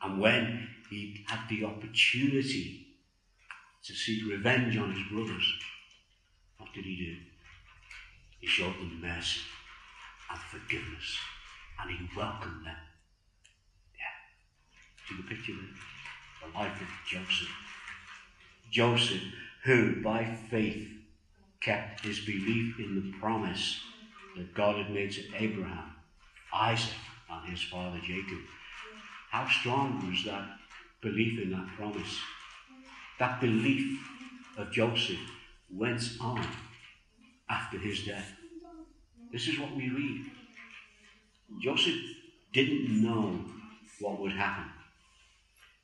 And 0.02 0.20
when 0.20 0.68
he 0.90 1.24
had 1.26 1.48
the 1.48 1.64
opportunity 1.64 2.88
to 3.84 3.94
seek 3.94 4.30
revenge 4.30 4.76
on 4.76 4.92
his 4.92 5.02
brothers, 5.10 5.54
what 6.58 6.68
did 6.74 6.84
he 6.84 6.94
do? 6.94 7.16
He 8.38 8.46
showed 8.46 8.74
them 8.74 9.00
mercy 9.00 9.40
and 10.30 10.40
forgiveness, 10.40 11.16
and 11.80 11.90
he 11.90 12.06
welcomed 12.14 12.66
them. 12.66 12.76
Yeah. 13.96 15.08
See 15.08 15.16
the 15.16 15.34
picture 15.34 15.54
there? 15.54 16.50
The 16.50 16.58
life 16.58 16.82
of 16.82 16.88
Joseph. 17.08 17.48
Joseph, 18.70 19.22
who 19.64 20.02
by 20.02 20.26
faith 20.50 20.86
kept 21.62 22.04
his 22.04 22.20
belief 22.20 22.78
in 22.78 22.94
the 22.94 23.18
promise 23.18 23.80
that 24.36 24.52
God 24.52 24.76
had 24.76 24.90
made 24.90 25.12
to 25.12 25.22
Abraham, 25.34 25.94
Isaac, 26.52 26.92
and 27.32 27.50
his 27.50 27.62
father 27.62 27.98
Jacob. 27.98 28.38
How 29.30 29.48
strong 29.48 30.06
was 30.08 30.24
that 30.24 30.58
belief 31.00 31.40
in 31.40 31.50
that 31.50 31.66
promise? 31.76 32.18
That 33.18 33.40
belief 33.40 34.00
of 34.56 34.72
Joseph 34.72 35.20
went 35.70 36.02
on 36.20 36.46
after 37.48 37.78
his 37.78 38.04
death. 38.04 38.32
This 39.32 39.48
is 39.48 39.58
what 39.58 39.74
we 39.74 39.88
read. 39.88 40.26
Joseph 41.60 42.00
didn't 42.52 43.02
know 43.02 43.44
what 44.00 44.20
would 44.20 44.32
happen. 44.32 44.71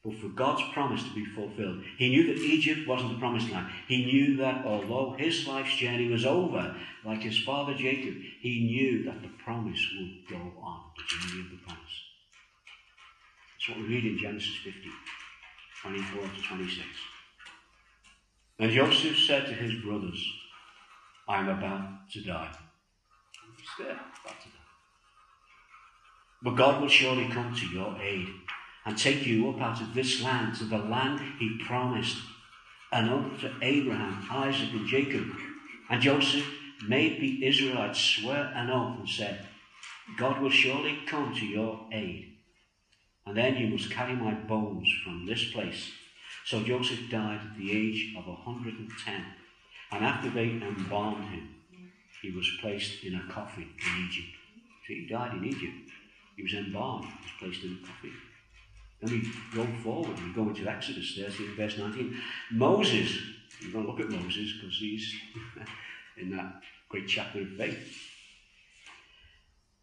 But 0.04 0.14
for 0.14 0.28
God's 0.28 0.62
promise 0.72 1.02
to 1.02 1.14
be 1.14 1.24
fulfilled, 1.24 1.82
he 1.96 2.08
knew 2.08 2.26
that 2.28 2.40
Egypt 2.40 2.86
wasn't 2.86 3.12
the 3.12 3.18
promised 3.18 3.50
land. 3.50 3.68
He 3.88 4.06
knew 4.06 4.36
that 4.36 4.64
although 4.64 5.16
his 5.18 5.46
life's 5.46 5.74
journey 5.74 6.08
was 6.08 6.24
over, 6.24 6.76
like 7.04 7.22
his 7.22 7.38
father 7.38 7.74
Jacob, 7.74 8.14
he 8.40 8.64
knew 8.64 9.04
that 9.04 9.22
the 9.22 9.30
promise 9.44 9.84
would 9.98 10.28
go 10.28 10.52
on, 10.62 10.82
the 10.96 11.02
journey 11.04 11.42
of 11.44 11.50
the 11.50 11.56
promise. 11.66 11.82
That's 13.54 13.68
what 13.70 13.78
we 13.78 13.94
read 13.94 14.04
in 14.04 14.18
Genesis 14.18 14.54
50, 14.64 14.88
24 15.82 16.22
to 16.22 16.42
26. 16.42 16.86
And 18.60 18.70
Joseph 18.70 19.18
said 19.18 19.46
to 19.46 19.52
his 19.52 19.82
brothers, 19.82 20.24
I 21.28 21.40
am 21.40 21.48
about 21.48 22.08
to 22.12 22.22
die. 22.22 22.56
He's 23.56 23.66
there, 23.78 23.92
about 23.92 24.40
to 24.42 24.48
die. 24.48 24.54
But 26.42 26.56
God 26.56 26.80
will 26.80 26.88
surely 26.88 27.28
come 27.28 27.52
to 27.54 27.66
your 27.66 28.00
aid 28.00 28.28
and 28.88 28.96
take 28.96 29.26
you 29.26 29.50
up 29.50 29.60
out 29.60 29.82
of 29.82 29.92
this 29.92 30.22
land 30.22 30.56
to 30.56 30.64
the 30.64 30.78
land 30.78 31.20
he 31.38 31.60
promised, 31.66 32.16
an 32.90 33.10
oath 33.10 33.38
to 33.38 33.52
Abraham, 33.60 34.26
Isaac, 34.30 34.70
and 34.72 34.88
Jacob. 34.88 35.26
And 35.90 36.00
Joseph 36.00 36.46
made 36.88 37.20
the 37.20 37.46
Israelites 37.46 38.00
swear 38.00 38.50
an 38.54 38.70
oath 38.70 39.00
and 39.00 39.08
said, 39.08 39.46
God 40.16 40.40
will 40.40 40.48
surely 40.48 41.00
come 41.06 41.34
to 41.34 41.44
your 41.44 41.84
aid. 41.92 42.32
And 43.26 43.36
then 43.36 43.58
you 43.58 43.68
must 43.68 43.90
carry 43.90 44.16
my 44.16 44.32
bones 44.32 44.88
from 45.04 45.26
this 45.26 45.52
place. 45.52 45.90
So 46.46 46.62
Joseph 46.62 47.10
died 47.10 47.42
at 47.44 47.58
the 47.58 47.70
age 47.70 48.14
of 48.16 48.26
110. 48.26 49.24
And 49.92 50.02
after 50.02 50.30
they 50.30 50.48
embalmed 50.48 51.28
him, 51.28 51.56
he 52.22 52.30
was 52.30 52.50
placed 52.62 53.04
in 53.04 53.16
a 53.16 53.30
coffin 53.30 53.64
in 53.64 54.06
Egypt. 54.08 54.34
So 54.86 54.94
he 54.94 55.06
died 55.06 55.34
in 55.34 55.44
Egypt. 55.44 55.90
He 56.36 56.42
was 56.42 56.54
embalmed, 56.54 57.04
he 57.04 57.10
was 57.10 57.32
placed 57.38 57.64
in 57.64 57.80
a 57.82 57.86
coffin. 57.86 58.14
Then 59.00 59.12
we 59.12 59.30
go 59.54 59.66
forward, 59.82 60.18
we 60.24 60.32
go 60.32 60.48
into 60.48 60.68
Exodus 60.68 61.16
13, 61.16 61.54
verse 61.56 61.78
19. 61.78 62.16
Moses, 62.52 63.16
we're 63.62 63.72
going 63.72 63.86
to 63.86 63.90
look 63.92 64.00
at 64.00 64.10
Moses 64.10 64.52
because 64.60 64.76
he's 64.78 65.14
in 66.16 66.36
that 66.36 66.62
great 66.88 67.06
chapter 67.06 67.42
of 67.42 67.48
faith. 67.50 67.96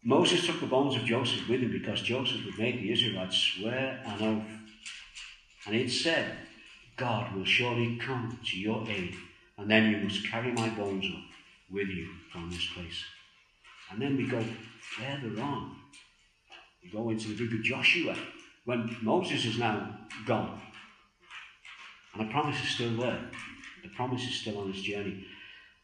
Moses 0.04 0.46
took 0.46 0.60
the 0.60 0.66
bones 0.66 0.94
of 0.94 1.04
Joseph 1.04 1.48
with 1.48 1.62
him 1.62 1.72
because 1.72 2.00
Joseph 2.02 2.42
had 2.42 2.58
made 2.58 2.80
the 2.80 2.92
Israelites 2.92 3.36
swear 3.36 4.00
an 4.04 4.22
oath. 4.22 4.66
And 5.66 5.74
it 5.74 5.90
said, 5.90 6.36
God 6.96 7.34
will 7.34 7.44
surely 7.44 7.96
come 7.96 8.38
to 8.44 8.58
your 8.58 8.86
aid, 8.88 9.16
and 9.58 9.70
then 9.70 9.90
you 9.90 9.96
must 9.98 10.26
carry 10.30 10.52
my 10.52 10.68
bones 10.70 11.04
up 11.06 11.24
with 11.70 11.88
you 11.88 12.08
from 12.30 12.50
this 12.50 12.66
place. 12.74 13.04
And 13.90 14.00
then 14.00 14.16
we 14.16 14.28
go 14.28 14.42
further 14.80 15.40
on. 15.42 15.76
We 16.82 16.90
go 16.90 17.10
into 17.10 17.28
the 17.28 17.44
book 17.44 17.58
of 17.58 17.64
Joshua, 17.64 18.16
when 18.66 18.96
Moses 19.00 19.46
is 19.46 19.58
now 19.58 19.96
gone, 20.26 20.60
and 22.12 22.28
the 22.28 22.32
promise 22.32 22.60
is 22.62 22.68
still 22.70 22.96
there. 22.96 23.20
The 23.82 23.88
promise 23.90 24.22
is 24.24 24.40
still 24.40 24.58
on 24.58 24.72
his 24.72 24.82
journey. 24.82 25.24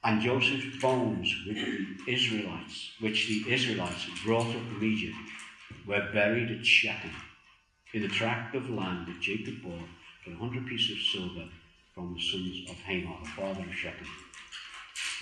And 0.05 0.21
Joseph's 0.21 0.81
bones 0.81 1.33
with 1.47 1.57
the 1.57 2.13
Israelites, 2.13 2.91
which 2.99 3.29
the 3.29 3.53
Israelites 3.53 4.07
brought 4.25 4.49
up 4.49 4.63
from 4.67 4.83
Egypt, 4.83 5.17
were 5.87 6.11
buried 6.13 6.51
at 6.51 6.67
Shechem, 6.67 7.13
in 7.95 8.03
the 8.03 8.09
tract 8.09 8.57
of 8.57 8.69
land 8.69 9.07
that 9.07 9.21
Jacob 9.21 9.63
bought 9.63 9.89
for 10.25 10.33
a 10.33 10.37
hundred 10.37 10.67
pieces 10.67 10.97
of 10.97 11.21
silver 11.21 11.49
from 11.95 12.15
the 12.15 12.21
sons 12.21 12.69
of 12.69 12.77
Hamor, 12.79 13.17
the 13.23 13.29
father 13.29 13.63
of 13.63 13.75
Shechem. 13.75 14.09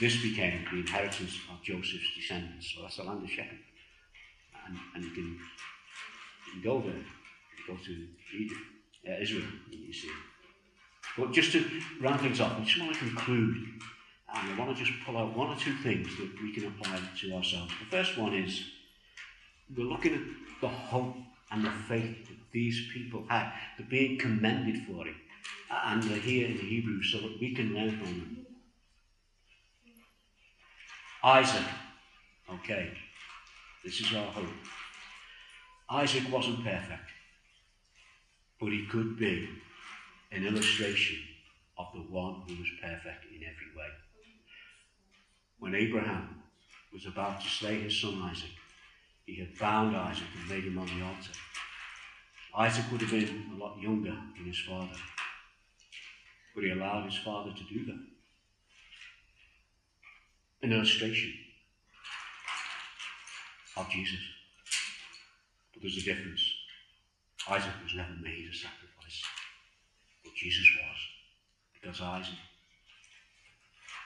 This 0.01 0.23
became 0.23 0.65
the 0.73 0.79
inheritance 0.79 1.37
of 1.53 1.63
Joseph's 1.63 2.15
descendants. 2.17 2.73
So 2.75 2.83
that's 2.83 2.97
the 2.97 3.05
land 3.05 3.23
of 3.23 3.29
Shechem. 3.31 3.59
And, 4.67 4.79
and 4.95 5.05
you, 5.05 5.11
can, 5.11 5.39
you 6.47 6.53
can 6.53 6.63
go 6.63 6.81
there 6.81 7.05
go 7.67 7.77
to 7.77 8.07
Israel, 9.21 9.47
you 9.71 9.93
see. 9.93 10.11
But 11.17 11.33
just 11.33 11.53
to 11.53 11.65
round 12.01 12.21
things 12.21 12.41
off, 12.41 12.59
I 12.59 12.65
just 12.65 12.81
want 12.81 12.93
to 12.93 12.99
conclude, 12.99 13.57
and 14.35 14.53
I 14.53 14.59
want 14.59 14.77
to 14.77 14.85
just 14.85 14.97
pull 15.05 15.17
out 15.17 15.37
one 15.37 15.49
or 15.49 15.57
two 15.57 15.75
things 15.75 16.09
that 16.19 16.31
we 16.43 16.53
can 16.53 16.67
apply 16.67 17.01
to 17.21 17.33
ourselves. 17.35 17.73
The 17.81 17.97
first 17.97 18.17
one 18.17 18.35
is 18.35 18.65
we're 19.77 19.85
looking 19.85 20.15
at 20.15 20.21
the 20.61 20.69
hope 20.69 21.17
and 21.51 21.65
the 21.65 21.71
faith 21.71 22.29
that 22.29 22.37
these 22.53 22.89
people 22.93 23.25
had. 23.29 23.53
They're 23.77 23.87
being 23.87 24.19
commended 24.19 24.83
for 24.87 25.07
it. 25.07 25.15
And 25.71 26.03
they're 26.03 26.19
here 26.19 26.47
in 26.47 26.57
the 26.57 26.63
Hebrew 26.63 27.03
so 27.03 27.19
that 27.19 27.41
we 27.41 27.55
can 27.55 27.75
learn 27.75 27.91
from 27.91 28.07
them. 28.07 28.47
Isaac. 31.23 31.67
Okay. 32.53 32.93
This 33.85 34.01
is 34.01 34.15
our 34.15 34.27
hope. 34.27 34.45
Isaac 35.89 36.25
wasn't 36.31 36.65
perfect 36.65 37.11
but 38.61 38.73
he 38.73 38.87
could 38.87 39.19
be 39.19 39.49
an 40.33 40.47
illustration 40.47 41.19
of 41.79 41.87
the 41.95 42.01
one 42.01 42.43
who 42.47 42.55
was 42.57 42.69
perfect 42.83 43.25
in 43.35 43.43
every 43.43 43.75
way. 43.75 43.89
When 45.59 45.75
Abraham 45.75 46.43
was 46.93 47.07
about 47.07 47.41
to 47.41 47.49
slay 47.49 47.81
his 47.81 48.01
son 48.01 48.21
Isaac, 48.23 48.51
he 49.25 49.37
had 49.37 49.59
bound 49.59 49.97
Isaac 49.97 50.27
and 50.39 50.51
laid 50.51 50.65
him 50.65 50.79
on 50.79 50.87
the 50.87 51.05
altar. 51.05 51.33
Isaac 52.57 52.85
would 52.93 53.01
have 53.01 53.11
been 53.11 53.53
a 53.55 53.59
lot 53.59 53.81
younger 53.81 54.17
than 54.37 54.47
his 54.47 54.59
father, 54.59 54.99
but 56.55 56.65
he 56.65 56.71
allowed 56.71 57.07
his 57.07 57.19
father 57.19 57.53
to 57.53 57.75
do 57.75 57.87
that. 57.87 58.01
An 60.63 60.73
illustration 60.73 61.33
of 63.77 63.89
Jesus. 63.89 64.21
But 65.73 65.83
there's 65.83 65.97
a 65.97 66.03
difference. 66.03 66.60
Isaac 67.49 67.73
was 67.83 67.95
never 67.95 68.15
made 68.21 68.49
a 68.51 68.55
sacrifice. 68.55 69.23
But 70.25 70.35
Jesus 70.35 70.69
was. 70.77 70.99
Because 71.81 72.01
Isaac 72.01 72.39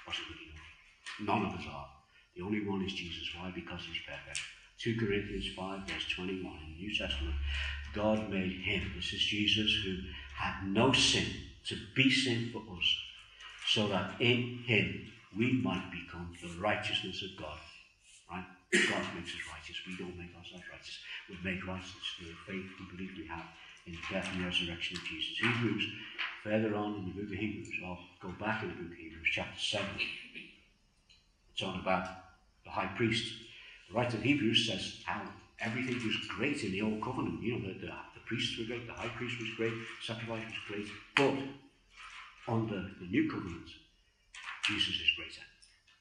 wasn't 0.06 0.28
good 0.28 0.42
enough. 0.46 1.42
None 1.42 1.46
of 1.46 1.58
us 1.58 1.66
are. 1.70 1.88
The 2.36 2.42
only 2.42 2.66
one 2.66 2.84
is 2.84 2.92
Jesus. 2.92 3.28
Why? 3.36 3.50
Because 3.54 3.80
he's 3.80 4.02
perfect. 4.06 4.40
2 4.78 4.96
Corinthians 4.98 5.48
5, 5.56 5.80
verse 5.88 6.08
21 6.14 6.58
in 6.66 6.74
the 6.74 6.78
New 6.78 6.94
Testament. 6.96 7.34
God 7.94 8.28
made 8.28 8.52
him, 8.52 8.92
this 8.96 9.12
is 9.12 9.20
Jesus, 9.20 9.72
who 9.84 9.96
had 10.36 10.66
no 10.66 10.92
sin, 10.92 11.26
to 11.66 11.76
be 11.94 12.10
sin 12.10 12.50
for 12.52 12.62
us, 12.76 12.96
so 13.68 13.86
that 13.88 14.20
in 14.20 14.58
him 14.66 15.12
we 15.36 15.52
might 15.52 15.90
become 15.90 16.32
the 16.42 16.60
righteousness 16.60 17.22
of 17.22 17.40
God. 17.40 17.58
Right? 18.30 18.44
God 18.74 19.06
makes 19.14 19.34
us 19.34 19.44
righteous. 19.50 19.78
We 19.86 19.96
don't 19.96 20.16
make 20.18 20.34
ourselves 20.34 20.64
righteous. 20.70 20.98
We're 21.30 21.44
made 21.44 21.64
righteous 21.64 21.94
through 22.18 22.34
the 22.34 22.40
faith 22.46 22.70
and 22.78 22.88
belief 22.90 23.12
we 23.16 23.26
have 23.26 23.46
in 23.86 23.92
the 23.92 24.04
death 24.10 24.28
and 24.32 24.44
resurrection 24.44 24.96
of 24.96 25.04
Jesus. 25.04 25.38
Hebrews, 25.38 25.84
further 26.42 26.74
on 26.74 26.94
in 26.94 27.04
the 27.06 27.14
book 27.22 27.32
of 27.32 27.38
Hebrews, 27.38 27.70
I'll 27.84 27.98
go 28.20 28.34
back 28.40 28.62
in 28.62 28.70
the 28.70 28.74
book 28.74 28.92
of 28.92 28.98
Hebrews, 28.98 29.28
chapter 29.30 29.58
7. 29.58 29.86
It's 31.52 31.62
on 31.62 31.80
about 31.80 32.08
the 32.64 32.70
high 32.70 32.90
priest. 32.96 33.32
The 33.88 33.94
writer 33.94 34.16
of 34.16 34.22
Hebrews 34.22 34.66
says 34.66 35.02
how 35.04 35.22
everything 35.60 35.94
was 35.94 36.16
great 36.28 36.64
in 36.64 36.72
the 36.72 36.82
old 36.82 37.02
covenant. 37.02 37.42
You 37.42 37.58
know, 37.58 37.68
the, 37.68 37.74
the, 37.74 37.86
the 37.86 38.24
priests 38.26 38.58
were 38.58 38.64
great, 38.64 38.86
the 38.86 38.92
high 38.92 39.12
priest 39.16 39.38
was 39.38 39.50
great, 39.56 39.72
sacrifice 40.02 40.42
was 40.44 40.64
great. 40.66 40.86
But 41.14 41.36
under 42.52 42.90
the 43.00 43.06
new 43.06 43.30
covenant, 43.30 43.68
Jesus 44.66 44.94
is 44.94 45.12
greater. 45.16 45.44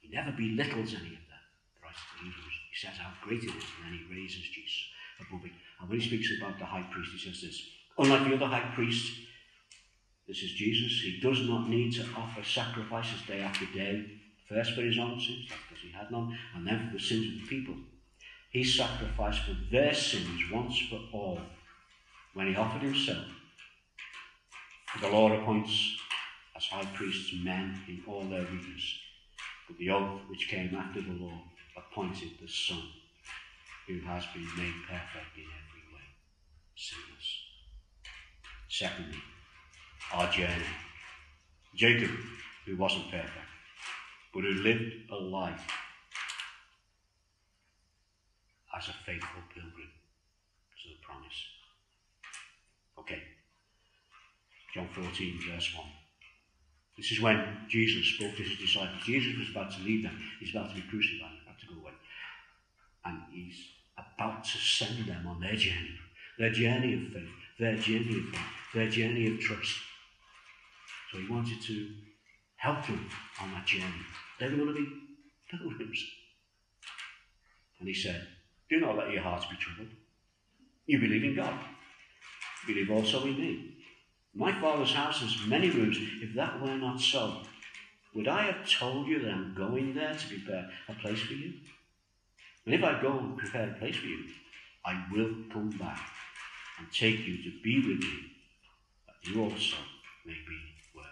He 0.02 0.10
never 0.14 0.32
belittles 0.32 0.96
any 0.96 1.16
of 1.16 1.24
that. 1.28 1.44
The 1.76 1.84
writer 1.84 2.00
of 2.00 2.20
Hebrews, 2.24 2.58
he 2.74 2.88
says 2.88 2.98
how 2.98 3.12
great 3.22 3.44
it 3.44 3.50
is, 3.50 3.54
and 3.54 3.86
then 3.86 4.00
he 4.00 4.14
raises 4.14 4.42
Jesus 4.42 4.88
above 5.22 5.46
it. 5.46 5.52
And 5.80 5.90
when 5.90 6.00
he 6.00 6.08
speaks 6.08 6.30
about 6.40 6.58
the 6.58 6.66
high 6.66 6.88
priest, 6.92 7.12
he 7.14 7.20
says 7.20 7.42
this 7.42 7.62
Unlike 7.98 8.30
the 8.30 8.36
other 8.36 8.48
high 8.48 8.72
priests, 8.74 9.12
this 10.28 10.42
is 10.42 10.54
Jesus, 10.54 11.02
he 11.02 11.20
does 11.22 11.48
not 11.48 11.70
need 11.70 11.94
to 11.94 12.06
offer 12.18 12.44
sacrifices 12.44 13.22
day 13.28 13.42
after 13.42 13.66
day 13.68 14.06
First 14.54 14.74
for 14.74 14.82
his 14.82 15.00
own 15.00 15.20
sins, 15.20 15.48
because 15.48 15.82
he 15.82 15.92
had 15.92 16.12
none, 16.12 16.38
and 16.56 16.68
then 16.68 16.88
for 16.88 16.98
the 16.98 17.04
sins 17.04 17.28
of 17.28 17.42
the 17.42 17.48
people. 17.48 17.76
He 18.52 18.64
sacrificed 18.64 19.44
for 19.44 19.56
their 19.72 19.94
sins 19.94 20.42
once 20.52 20.78
for 20.90 21.00
all 21.12 21.40
when 22.34 22.48
he 22.48 22.56
offered 22.56 22.82
himself. 22.82 23.26
The 25.02 25.10
law 25.10 25.32
appoints 25.32 25.98
as 26.56 26.66
high 26.66 26.86
priests 26.94 27.34
men 27.44 27.82
in 27.88 28.04
all 28.06 28.24
their 28.26 28.42
weakness, 28.42 29.00
but 29.68 29.78
the 29.78 29.90
oath 29.90 30.22
which 30.28 30.50
came 30.50 30.76
after 30.76 31.02
the 31.02 31.14
law 31.14 31.42
appointed 31.78 32.32
the 32.42 32.48
Son, 32.48 32.84
who 33.88 34.00
has 34.02 34.26
been 34.34 34.48
made 34.58 34.74
perfect 34.88 35.38
in 35.38 35.44
every 35.44 35.86
way, 35.94 36.08
sinless. 36.76 37.30
Secondly, 38.70 39.20
our 40.14 40.30
journey. 40.32 40.72
Jacob, 41.76 42.12
who 42.66 42.78
wasn't 42.78 43.10
perfect, 43.10 43.50
but 44.34 44.44
who 44.44 44.54
lived 44.54 44.94
a 45.12 45.16
life 45.16 45.68
as 48.78 48.88
a 48.88 48.94
faithful 49.06 49.42
pilgrim 49.54 49.90
to 50.82 50.90
the 50.90 51.02
promise. 51.02 51.40
Okay. 53.00 53.22
John 54.74 54.88
14, 54.94 55.40
verse 55.50 55.74
1. 55.76 55.86
This 56.98 57.12
is 57.12 57.22
when 57.22 57.66
Jesus 57.68 58.06
spoke 58.16 58.36
to 58.36 58.44
his 58.44 58.58
disciples. 58.58 59.04
Jesus 59.04 59.38
was 59.38 59.50
about 59.50 59.72
to 59.72 59.84
leave 59.84 60.04
them. 60.04 60.18
He's 60.40 60.52
about 60.52 60.70
to 60.70 60.76
be 60.76 60.82
crucified. 60.90 61.32
He's 61.34 61.44
about 61.44 61.60
to 61.60 61.68
go 61.68 61.82
away. 61.82 61.94
And 63.06 63.22
he's 63.32 63.56
about 63.98 64.44
to 64.44 64.58
send 64.58 65.06
them 65.06 65.28
on 65.28 65.40
their 65.40 65.56
journey. 65.56 66.00
Their 66.40 66.52
journey 66.52 66.94
of 66.94 67.14
faith. 67.14 67.30
Their 67.60 67.76
journey 67.76 68.18
of 68.18 68.26
faith. 68.30 68.42
Their 68.74 68.90
journey 68.90 69.28
of 69.28 69.40
trust. 69.40 69.76
So 71.12 71.20
he 71.20 71.28
wanted 71.28 71.62
to 71.62 71.90
help 72.56 72.86
them 72.88 73.08
on 73.42 73.52
that 73.52 73.66
journey. 73.66 74.04
They 74.40 74.50
were 74.50 74.56
going 74.56 74.68
to 74.68 74.74
be 74.74 74.88
pilgrims. 75.50 76.04
And 77.80 77.88
he 77.88 77.94
said, 77.94 78.28
Do 78.70 78.80
not 78.80 78.98
let 78.98 79.12
your 79.12 79.22
hearts 79.22 79.46
be 79.46 79.58
troubled. 79.58 79.94
You 80.86 81.00
believe 81.00 81.24
in 81.24 81.36
God. 81.36 81.54
Believe 82.66 82.90
also 82.90 83.24
in 83.24 83.38
me. 83.38 83.78
My 84.34 84.52
Father's 84.60 84.94
house 84.94 85.22
has 85.22 85.48
many 85.48 85.70
rooms. 85.70 85.98
If 86.22 86.34
that 86.36 86.62
were 86.62 86.78
not 86.78 87.00
so, 87.00 87.42
would 88.16 88.28
I 88.28 88.44
have 88.44 88.68
told 88.68 89.08
you 89.08 89.20
that 89.20 89.32
I'm 89.32 89.54
going 89.56 89.94
there 89.94 90.14
to 90.14 90.28
prepare 90.28 90.70
a 90.88 90.94
place 90.94 91.20
for 91.20 91.34
you? 91.34 91.54
And 92.66 92.76
if 92.76 92.84
I 92.84 93.02
go 93.02 93.20
and 93.20 93.38
prepare 93.38 93.70
a 93.70 93.74
place 93.74 93.96
for 93.98 94.06
you, 94.06 94.26
I 94.86 95.06
will 95.12 95.34
come 95.52 95.70
back 95.72 96.00
and 96.80 96.88
take 96.92 97.20
you 97.26 97.38
to 97.44 97.52
be 97.62 97.78
with 97.80 98.00
me, 98.00 98.32
that 99.06 99.30
you 99.30 99.42
also 99.42 99.78
may 100.26 100.34
be 100.34 100.60
worth 100.96 101.06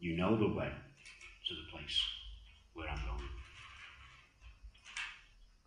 You 0.00 0.16
know 0.16 0.36
the 0.36 0.48
way 0.48 0.70
to 0.70 1.54
the 1.54 1.76
place 1.76 2.00
where 2.74 2.88
I'm 2.88 3.00
going. 3.06 3.30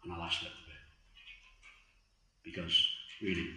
And 0.04 0.14
the 0.14 0.18
last 0.18 0.42
little 0.42 0.58
bit. 0.68 2.54
Because 2.54 2.88
really, 3.22 3.50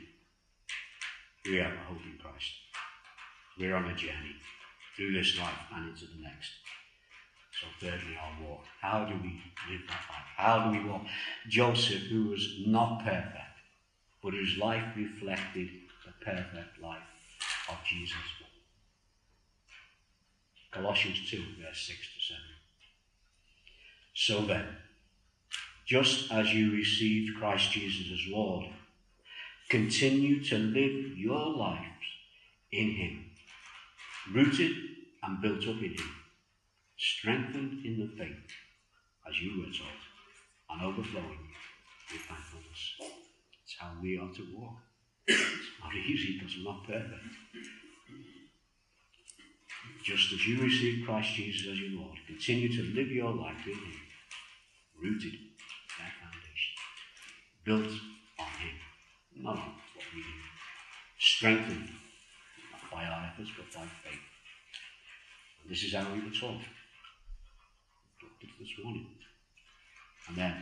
we 1.47 1.57
have 1.57 1.73
a 1.73 1.85
hope 1.89 2.03
in 2.05 2.19
Christ. 2.21 2.53
We're 3.59 3.75
on 3.75 3.85
a 3.85 3.95
journey 3.95 4.37
through 4.97 5.13
this 5.13 5.39
life 5.39 5.67
and 5.75 5.91
into 5.91 6.07
the 6.07 6.23
next. 6.23 6.51
So 7.61 7.67
thirdly, 7.81 8.17
our 8.21 8.49
walk. 8.49 8.65
How 8.81 9.05
do 9.05 9.15
we 9.23 9.41
live 9.71 9.83
that 9.89 10.05
life? 10.11 10.29
How 10.37 10.71
do 10.71 10.79
we 10.79 10.89
walk? 10.89 11.03
Joseph, 11.49 12.03
who 12.03 12.31
was 12.31 12.47
not 12.67 13.05
perfect, 13.05 13.61
but 14.23 14.33
whose 14.33 14.59
life 14.59 14.85
reflected 14.97 15.69
the 16.05 16.25
perfect 16.25 16.81
life 16.83 17.03
of 17.69 17.77
Jesus. 17.87 18.17
Colossians 20.71 21.31
2, 21.31 21.43
verse 21.63 21.87
6 21.87 21.99
to 21.99 22.35
7. 22.35 22.43
So 24.15 24.41
then, 24.43 24.67
just 25.87 26.33
as 26.33 26.53
you 26.53 26.73
received 26.73 27.39
Christ 27.39 27.71
Jesus 27.71 28.13
as 28.13 28.33
Lord, 28.33 28.67
continue 29.69 30.43
to 30.45 30.59
live 30.59 31.17
your 31.17 31.55
lives 31.57 31.85
in 32.73 32.91
Him, 32.91 33.27
rooted 34.33 34.73
and 35.23 35.41
built 35.41 35.63
up 35.69 35.77
in 35.77 35.95
Him, 35.95 36.11
strengthened 37.13 37.85
in 37.85 37.99
the 37.99 38.09
faith, 38.17 38.51
as 39.29 39.41
you 39.41 39.61
were 39.61 39.73
taught, 39.73 40.05
and 40.71 40.83
overflowing 40.83 41.49
with 42.13 42.23
thankfulness. 42.23 42.83
It's 43.65 43.77
how 43.79 43.93
we 44.01 44.19
are 44.19 44.33
to 44.33 44.47
walk. 44.57 44.79
It's 45.27 45.71
not 45.83 45.95
easy 45.95 46.39
because 46.39 46.57
we're 46.57 46.73
not 46.73 46.87
perfect 46.87 47.25
just 50.05 50.35
as 50.35 50.47
you 50.47 50.61
received 50.61 51.07
Christ 51.07 51.33
Jesus 51.33 51.67
as 51.73 51.81
your 51.81 51.99
Lord, 51.99 52.19
continue 52.27 52.69
to 52.69 52.83
live 52.95 53.09
your 53.09 53.33
life 53.33 53.67
in 53.67 53.73
Him, 53.73 54.01
rooted 55.03 55.33
in 55.33 55.49
that 55.99 56.13
foundation, 56.21 56.75
built 57.65 58.01
on 58.39 58.53
Him, 58.61 58.77
not 59.37 59.57
on 59.57 59.73
what 59.95 60.05
we 60.15 60.21
do, 60.21 60.29
strengthened 61.19 61.89
not 62.71 62.91
by 62.93 63.05
our 63.07 63.33
efforts 63.33 63.51
but 63.57 63.73
by 63.73 63.87
faith. 64.05 64.21
And 65.63 65.71
this 65.71 65.85
is 65.85 65.95
how 65.95 66.07
we 66.13 66.21
were 66.21 66.35
taught. 66.35 66.61
This 68.45 68.77
morning. 68.85 69.07
And 70.29 70.37
then 70.37 70.55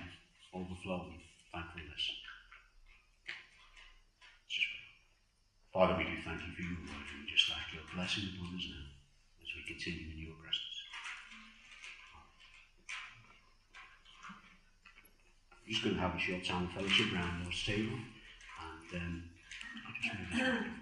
overflowing 0.54 1.18
thankfulness. 1.52 2.04
Just 4.46 4.66
Father, 5.72 5.96
we 5.98 6.04
do 6.04 6.22
thank 6.24 6.40
you 6.46 6.52
for 6.54 6.62
your 6.62 6.78
word 6.78 7.06
and 7.10 7.24
we 7.24 7.30
just 7.30 7.50
ask 7.50 7.74
your 7.74 7.82
blessing 7.94 8.30
upon 8.34 8.54
us 8.54 8.66
now 8.70 8.86
as 9.42 9.50
we 9.56 9.66
continue 9.66 10.14
in 10.14 10.18
your 10.18 10.34
presence. 10.38 10.78
I'm 15.50 15.66
just 15.66 15.82
going 15.82 15.96
to 15.96 16.02
have 16.02 16.14
a 16.14 16.18
short 16.22 16.44
time 16.44 16.64
of 16.66 16.72
fellowship 16.72 17.12
around 17.12 17.42
your 17.42 17.50
table, 17.50 17.98
and 17.98 18.88
um, 18.94 19.24
I'll 19.82 19.94
just 19.98 20.14
move 20.14 20.30
this 20.30 20.81